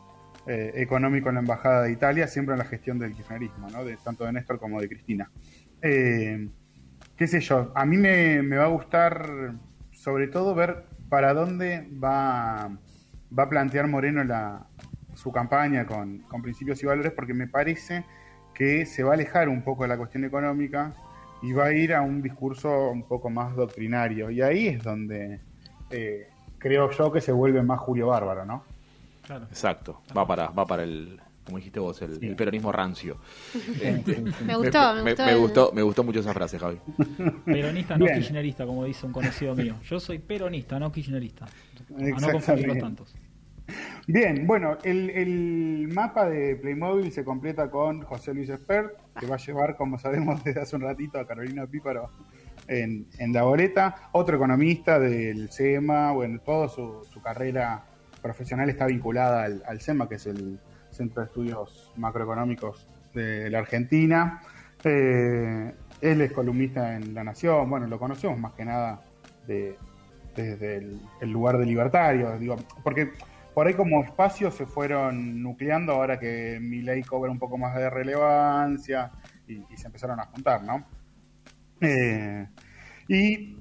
eh, 0.52 0.72
económico 0.82 1.28
en 1.28 1.36
la 1.36 1.40
Embajada 1.42 1.82
de 1.82 1.92
Italia, 1.92 2.26
siempre 2.26 2.54
en 2.54 2.58
la 2.58 2.64
gestión 2.64 2.98
del 2.98 3.12
kirchnerismo, 3.12 3.70
¿no? 3.70 3.84
de, 3.84 3.96
tanto 3.98 4.24
de 4.24 4.32
Néstor 4.32 4.58
como 4.58 4.80
de 4.80 4.88
Cristina. 4.88 5.30
Eh, 5.80 6.48
qué 7.16 7.26
sé 7.28 7.38
yo, 7.38 7.70
a 7.72 7.86
mí 7.86 7.96
me, 7.96 8.42
va 8.56 8.64
a 8.64 8.68
gustar 8.68 9.54
sobre 9.92 10.26
todo 10.26 10.56
ver 10.56 10.86
para 11.08 11.34
dónde 11.34 11.88
va, 12.02 12.68
va 13.38 13.42
a 13.44 13.48
plantear 13.48 13.86
Moreno 13.86 14.24
la, 14.24 14.66
su 15.14 15.30
campaña 15.30 15.86
con, 15.86 16.18
con 16.22 16.42
principios 16.42 16.82
y 16.82 16.86
valores, 16.86 17.12
porque 17.12 17.32
me 17.32 17.46
parece 17.46 18.04
que 18.52 18.86
se 18.86 19.04
va 19.04 19.12
a 19.12 19.14
alejar 19.14 19.48
un 19.48 19.62
poco 19.62 19.84
de 19.84 19.90
la 19.90 19.98
cuestión 19.98 20.24
económica 20.24 20.94
y 21.42 21.52
va 21.52 21.66
a 21.66 21.72
ir 21.72 21.94
a 21.94 22.02
un 22.02 22.22
discurso 22.22 22.90
un 22.90 23.04
poco 23.04 23.30
más 23.30 23.54
doctrinario. 23.54 24.30
Y 24.30 24.42
ahí 24.42 24.66
es 24.66 24.82
donde 24.82 25.38
eh, 25.90 26.28
creo 26.58 26.90
yo 26.90 27.12
que 27.12 27.20
se 27.20 27.30
vuelve 27.30 27.62
más 27.62 27.78
Julio 27.78 28.08
Bárbaro, 28.08 28.44
¿no? 28.44 28.64
Claro. 29.30 29.44
Exacto. 29.48 30.02
Va 30.16 30.26
para, 30.26 30.48
va 30.48 30.66
para 30.66 30.82
el, 30.82 31.20
como 31.44 31.58
dijiste 31.58 31.78
vos, 31.78 32.02
el, 32.02 32.18
el 32.24 32.34
peronismo 32.34 32.72
rancio. 32.72 33.18
Este, 33.80 34.20
Me 34.44 34.56
gustó, 34.56 34.94
me 34.94 35.02
gustó 35.02 35.24
Me, 35.24 35.30
el- 35.32 35.38
gustó, 35.38 35.70
me 35.72 35.82
gustó 35.82 36.02
mucho 36.04 36.18
esa 36.18 36.32
frase, 36.34 36.58
Javi. 36.58 36.78
Peronista, 37.44 37.96
no 37.96 38.06
Bien. 38.06 38.18
kirchnerista, 38.18 38.66
como 38.66 38.84
dice 38.84 39.06
un 39.06 39.12
conocido 39.12 39.54
mío. 39.54 39.76
Yo 39.84 40.00
soy 40.00 40.18
peronista, 40.18 40.80
no 40.80 40.90
kirchnerista. 40.90 41.44
A 41.46 42.20
no 42.20 42.32
confundir 42.32 42.66
los 42.66 42.78
tantos. 42.78 43.14
Bien, 44.08 44.48
bueno, 44.48 44.78
el, 44.82 45.10
el 45.10 45.88
mapa 45.92 46.28
de 46.28 46.56
Playmobil 46.56 47.12
se 47.12 47.22
completa 47.24 47.70
con 47.70 48.02
José 48.02 48.34
Luis 48.34 48.48
Espert, 48.48 48.96
que 49.18 49.26
va 49.26 49.36
a 49.36 49.38
llevar, 49.38 49.76
como 49.76 49.96
sabemos 49.98 50.42
desde 50.42 50.60
hace 50.62 50.74
un 50.74 50.82
ratito, 50.82 51.20
a 51.20 51.26
Carolina 51.26 51.68
Píparo 51.68 52.10
en, 52.66 53.06
en 53.18 53.32
la 53.32 53.44
boleta. 53.44 54.08
Otro 54.10 54.34
economista 54.36 54.98
del 54.98 55.50
SEMA, 55.52 56.10
bueno, 56.10 56.40
toda 56.40 56.68
su, 56.68 57.06
su 57.12 57.22
carrera 57.22 57.84
profesional 58.20 58.68
está 58.70 58.86
vinculada 58.86 59.44
al, 59.44 59.62
al 59.66 59.80
SEMA, 59.80 60.08
que 60.08 60.16
es 60.16 60.26
el 60.26 60.58
Centro 60.90 61.22
de 61.22 61.28
Estudios 61.28 61.92
Macroeconómicos 61.96 62.88
de 63.14 63.50
la 63.50 63.58
Argentina. 63.58 64.42
Eh, 64.84 65.72
él 66.00 66.20
es 66.20 66.32
columnista 66.32 66.96
en 66.96 67.14
La 67.14 67.24
Nación, 67.24 67.68
bueno, 67.68 67.86
lo 67.86 67.98
conocemos 67.98 68.38
más 68.38 68.52
que 68.54 68.64
nada 68.64 69.02
de, 69.46 69.76
desde 70.34 70.76
el, 71.20 71.30
lugar 71.30 71.58
de 71.58 71.66
libertario, 71.66 72.38
digo, 72.38 72.56
porque 72.82 73.12
por 73.54 73.66
ahí 73.66 73.74
como 73.74 74.02
espacios 74.02 74.54
se 74.54 74.64
fueron 74.64 75.42
nucleando 75.42 75.92
ahora 75.92 76.18
que 76.18 76.58
mi 76.60 76.80
ley 76.80 77.02
cobra 77.02 77.30
un 77.30 77.38
poco 77.38 77.58
más 77.58 77.74
de 77.74 77.90
relevancia 77.90 79.10
y, 79.46 79.62
y 79.70 79.76
se 79.76 79.86
empezaron 79.88 80.18
a 80.20 80.26
juntar, 80.26 80.62
¿no? 80.62 80.86
Eh, 81.80 82.46
y 83.08 83.56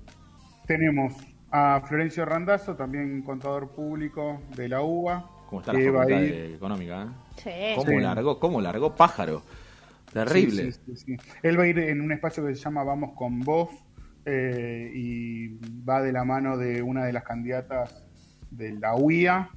tenemos 0.65 1.13
a 1.51 1.81
Florencio 1.87 2.25
Randazzo, 2.25 2.75
también 2.75 3.21
contador 3.23 3.69
público 3.71 4.41
de 4.55 4.69
la 4.69 4.81
UBA. 4.81 5.25
¿Cómo 5.49 5.61
está 5.61 5.73
la 5.73 5.79
facultad 5.79 6.21
ir- 6.21 6.55
económica? 6.55 7.03
¿eh? 7.03 7.07
Sí. 7.37 7.75
¿Cómo 7.75 7.91
Sí. 7.91 8.03
largó? 8.03 8.39
¿Cómo 8.39 8.61
largó 8.61 8.95
pájaro? 8.95 9.41
Terrible. 10.13 10.71
Sí, 10.71 10.79
sí, 10.85 10.95
sí, 10.95 11.17
sí. 11.17 11.29
Él 11.43 11.59
va 11.59 11.63
a 11.63 11.67
ir 11.67 11.79
en 11.79 12.01
un 12.01 12.11
espacio 12.11 12.45
que 12.45 12.55
se 12.55 12.61
llama 12.61 12.83
Vamos 12.83 13.11
con 13.15 13.39
Vos 13.41 13.69
eh, 14.25 14.91
y 14.93 15.47
va 15.87 16.01
de 16.01 16.11
la 16.11 16.23
mano 16.23 16.57
de 16.57 16.81
una 16.81 17.05
de 17.05 17.13
las 17.13 17.23
candidatas 17.23 18.03
de 18.51 18.73
la 18.73 18.95
UIA 18.95 19.49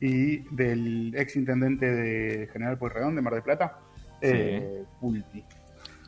y 0.00 0.38
del 0.54 1.14
ex 1.16 1.36
intendente 1.36 1.86
de 1.90 2.48
General 2.52 2.78
Pueyrredón 2.78 3.16
de 3.16 3.22
Mar 3.22 3.34
del 3.34 3.42
Plata, 3.42 3.78
eh, 4.20 4.84
Pulti. 5.00 5.44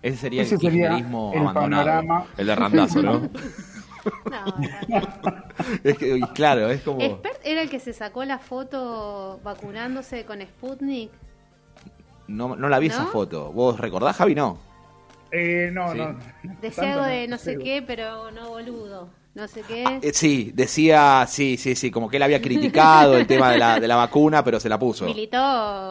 Ese 0.03 0.17
sería 0.17 0.43
Ese 0.43 0.55
el 0.55 0.61
sería 0.61 0.81
kirchnerismo 0.89 1.33
el 1.35 1.41
abandonado. 1.41 1.85
panorama. 1.87 2.27
El 2.39 2.47
de 2.47 2.55
Randazo, 2.57 3.03
¿no? 3.03 3.23
No, 4.31 4.45
no. 4.89 5.45
es 5.85 5.99
que, 5.99 6.21
claro, 6.35 6.71
es 6.71 6.83
como... 6.83 7.01
Expert 7.01 7.41
era 7.45 7.63
el 7.63 7.71
que 7.71 7.81
se 7.81 7.93
sacó 7.93 8.25
la 8.25 8.39
foto 8.39 9.41
vacunándose 9.43 10.25
con 10.25 10.41
Sputnik. 10.41 11.11
No, 12.29 12.55
no 12.57 12.69
la 12.69 12.79
vi 12.79 12.87
esa 12.87 13.05
¿No? 13.05 13.09
foto. 13.11 13.53
¿Vos 13.53 13.79
recordás, 13.81 14.17
Javi? 14.17 14.35
No. 14.35 14.59
Eh, 15.33 15.71
no, 15.73 15.93
Sí. 15.93 15.99
no. 15.99 16.17
Decía 16.61 16.93
algo 16.93 17.03
no, 17.03 17.09
de 17.09 17.29
no 17.29 17.39
sé 17.39 17.59
qué, 17.59 17.83
pero 17.87 18.31
no 18.31 18.49
boludo. 18.51 19.09
No 19.33 19.47
sé 19.47 19.63
qué. 19.63 19.85
Eh, 20.03 20.11
sí, 20.13 20.51
decía, 20.55 21.25
sí, 21.29 21.57
sí, 21.57 21.77
sí, 21.77 21.91
como 21.93 22.09
que 22.09 22.17
él 22.17 22.23
había 22.25 22.43
criticado 22.43 23.17
el 23.17 23.29
tema 23.29 23.53
de 23.53 23.59
la, 23.59 23.79
de 23.79 23.87
la 23.87 23.95
vacuna, 23.95 24.43
pero 24.43 24.59
se 24.59 24.69
la 24.69 24.77
puso. 24.77 25.05
Militó 25.07 25.39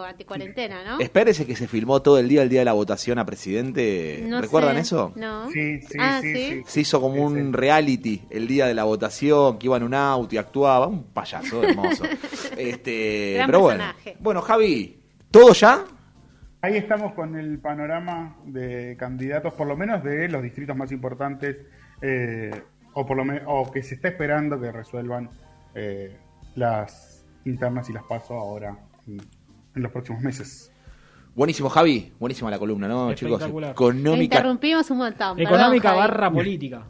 anticuarentena, 0.04 0.84
¿no? 0.84 0.99
Espérese 0.99 1.45
que 1.45 1.56
se 1.56 1.67
filmó 1.69 2.02
todo 2.02 2.17
el 2.19 2.28
día, 2.28 2.41
el 2.43 2.49
día 2.49 2.60
de 2.60 2.65
la 2.65 2.73
votación 2.73 3.17
a 3.17 3.25
presidente. 3.25 4.25
No 4.28 4.41
¿Recuerdan 4.41 4.75
sé. 4.75 4.82
eso? 4.82 5.13
No. 5.15 5.49
Sí, 5.52 5.80
sí, 5.82 5.97
Ah, 5.97 6.19
sí, 6.21 6.34
¿sí? 6.34 6.49
sí. 6.49 6.63
Se 6.65 6.82
hizo 6.82 6.99
como 6.99 7.23
un 7.23 7.54
reality 7.54 8.23
el 8.30 8.45
día 8.45 8.67
de 8.67 8.73
la 8.73 8.84
votación, 8.84 9.58
que 9.58 9.67
iba 9.67 9.78
en 9.78 9.84
un 9.84 9.93
auto 9.93 10.36
y 10.36 10.38
actuaba. 10.38 10.88
Un 10.88 11.06
payaso 11.06 11.63
hermoso. 11.63 12.04
este, 12.58 13.36
Gran 13.36 13.45
pero 13.47 13.60
bueno. 13.62 13.78
personaje. 13.86 14.17
Bueno, 14.19 14.41
Javi, 14.41 14.99
¿todo 15.32 15.54
ya? 15.54 15.86
Ahí 16.62 16.75
estamos 16.75 17.13
con 17.13 17.38
el 17.38 17.60
panorama 17.60 18.36
de 18.45 18.97
candidatos, 18.99 19.54
por 19.54 19.65
lo 19.65 19.78
menos 19.78 20.04
de 20.04 20.28
los 20.28 20.43
distritos 20.43 20.75
más 20.75 20.91
importantes, 20.91 21.56
eh, 22.02 22.52
o 22.93 23.06
por 23.06 23.17
lo 23.17 23.25
me- 23.25 23.41
o 23.45 23.71
que 23.71 23.84
se 23.84 23.95
está 23.95 24.08
esperando 24.10 24.60
que 24.60 24.71
resuelvan 24.71 25.30
eh, 25.75 26.17
las 26.56 27.25
internas 27.45 27.89
y 27.89 27.93
las 27.93 28.04
paso 28.04 28.34
ahora 28.36 28.78
en, 29.08 29.17
en 29.75 29.82
los 29.84 29.91
próximos 29.91 30.21
meses. 30.21 30.71
Buenísimo, 31.36 31.69
Javi. 31.69 32.13
Buenísima 32.19 32.49
la 32.49 32.60
columna, 32.60 32.88
¿no, 32.88 33.13
chicos? 33.13 33.41
Económica. 33.43 34.36
interrumpimos 34.36 34.89
un 34.91 34.97
montón. 34.97 35.38
perdón, 35.38 35.54
Económica 35.54 35.89
Javi. 35.89 35.99
barra 36.02 36.32
política. 36.32 36.84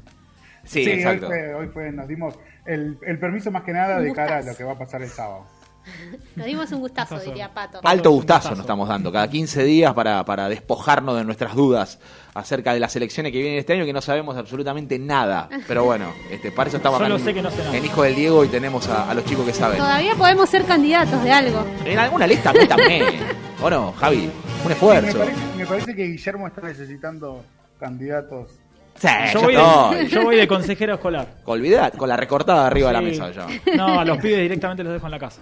Sí, 0.64 0.80
hoy, 0.86 0.92
exacto. 0.94 1.28
fue- 1.28 1.54
hoy 1.54 1.68
fue- 1.68 1.92
nos 1.92 2.08
dimos 2.08 2.40
el, 2.66 2.98
el 3.06 3.20
permiso 3.20 3.52
más 3.52 3.64
que 3.64 3.74
nada 3.74 4.00
de 4.00 4.14
cara 4.14 4.38
a 4.38 4.42
lo 4.42 4.56
que 4.56 4.64
va 4.64 4.74
a 4.74 4.78
pasar 4.78 5.02
el 5.02 5.10
sábado. 5.10 5.46
Nos 6.36 6.46
dimos 6.46 6.72
un 6.72 6.80
gustazo, 6.80 7.16
Gustazo. 7.16 7.32
diría 7.32 7.54
Pato. 7.54 7.80
Alto 7.84 8.12
gustazo 8.12 8.40
gustazo. 8.40 8.50
nos 8.52 8.60
estamos 8.62 8.88
dando, 8.88 9.12
cada 9.12 9.28
15 9.30 9.64
días 9.64 9.94
para, 9.94 10.24
para 10.26 10.48
despojarnos 10.48 11.18
de 11.18 11.24
nuestras 11.26 11.56
dudas 11.56 12.00
acerca 12.34 12.74
de 12.74 12.80
las 12.80 12.96
elecciones 12.96 13.32
que 13.32 13.40
vienen 13.40 13.60
este 13.60 13.74
año 13.74 13.86
que 13.86 13.92
no 13.94 14.02
sabemos 14.02 14.38
absolutamente 14.38 14.98
nada. 15.00 15.50
Pero 15.68 15.84
bueno, 15.84 16.14
este, 16.32 16.52
para 16.52 16.68
eso 16.70 16.78
estamos 16.78 17.00
Solo 17.00 17.16
acá 17.16 17.24
sé 17.24 17.30
en, 17.32 17.36
que 17.36 17.42
no 17.42 17.52
sé 17.52 17.58
nada. 17.64 17.76
en 17.78 17.86
Hijo 17.86 18.04
del 18.04 18.16
Diego 18.16 18.46
y 18.46 18.48
tenemos 18.48 18.88
a, 18.88 19.10
a 19.10 19.14
los 19.14 19.26
chicos 19.26 19.46
que 19.46 19.54
saben. 19.54 19.78
Todavía 19.78 20.16
podemos 20.16 20.50
ser 20.50 20.64
candidatos 20.66 21.22
de 21.24 21.32
algo. 21.32 21.66
En 21.84 22.00
alguna 22.00 22.28
lista 22.28 22.54
métame. 22.54 23.20
¿O 23.62 23.70
no, 23.70 23.92
Javi? 23.94 24.30
Un 24.62 24.68
Me 24.68 24.74
esfuerzo. 24.74 25.18
parece, 25.18 25.42
me 25.58 25.66
parece 25.66 25.96
que 25.96 26.06
Guillermo 26.08 26.48
está 26.48 26.62
necesitando 26.62 27.44
candidatos. 27.80 28.52
Sí, 28.96 29.08
Yo 29.34 29.42
voy, 29.42 29.56
de, 29.56 30.08
yo 30.10 30.24
voy 30.24 30.36
de 30.36 30.48
consejero 30.48 30.96
escolar. 30.96 31.28
Olvidad, 31.46 31.94
con 31.94 32.10
la 32.10 32.18
recortada 32.18 32.68
arriba 32.68 32.90
de 32.90 32.94
la 32.94 33.02
mesa 33.02 33.32
ya. 33.32 33.48
No, 33.76 34.00
a 34.00 34.06
los 34.06 34.18
pibes 34.18 34.42
directamente 34.42 34.84
los 34.84 34.94
dejo 34.94 35.06
en 35.06 35.12
la 35.12 35.20
casa. 35.20 35.42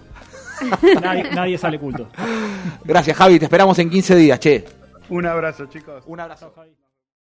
Nadie, 1.02 1.30
nadie 1.32 1.56
sale 1.58 1.78
culto. 1.78 2.08
Gracias, 2.84 3.16
Javi. 3.16 3.38
Te 3.38 3.44
esperamos 3.44 3.78
en 3.78 3.90
15 3.90 4.16
días, 4.16 4.40
che. 4.40 4.64
Un 5.08 5.26
abrazo, 5.26 5.66
chicos. 5.66 6.02
Un 6.06 6.20
abrazo. 6.20 6.52
Javi. 6.54 6.70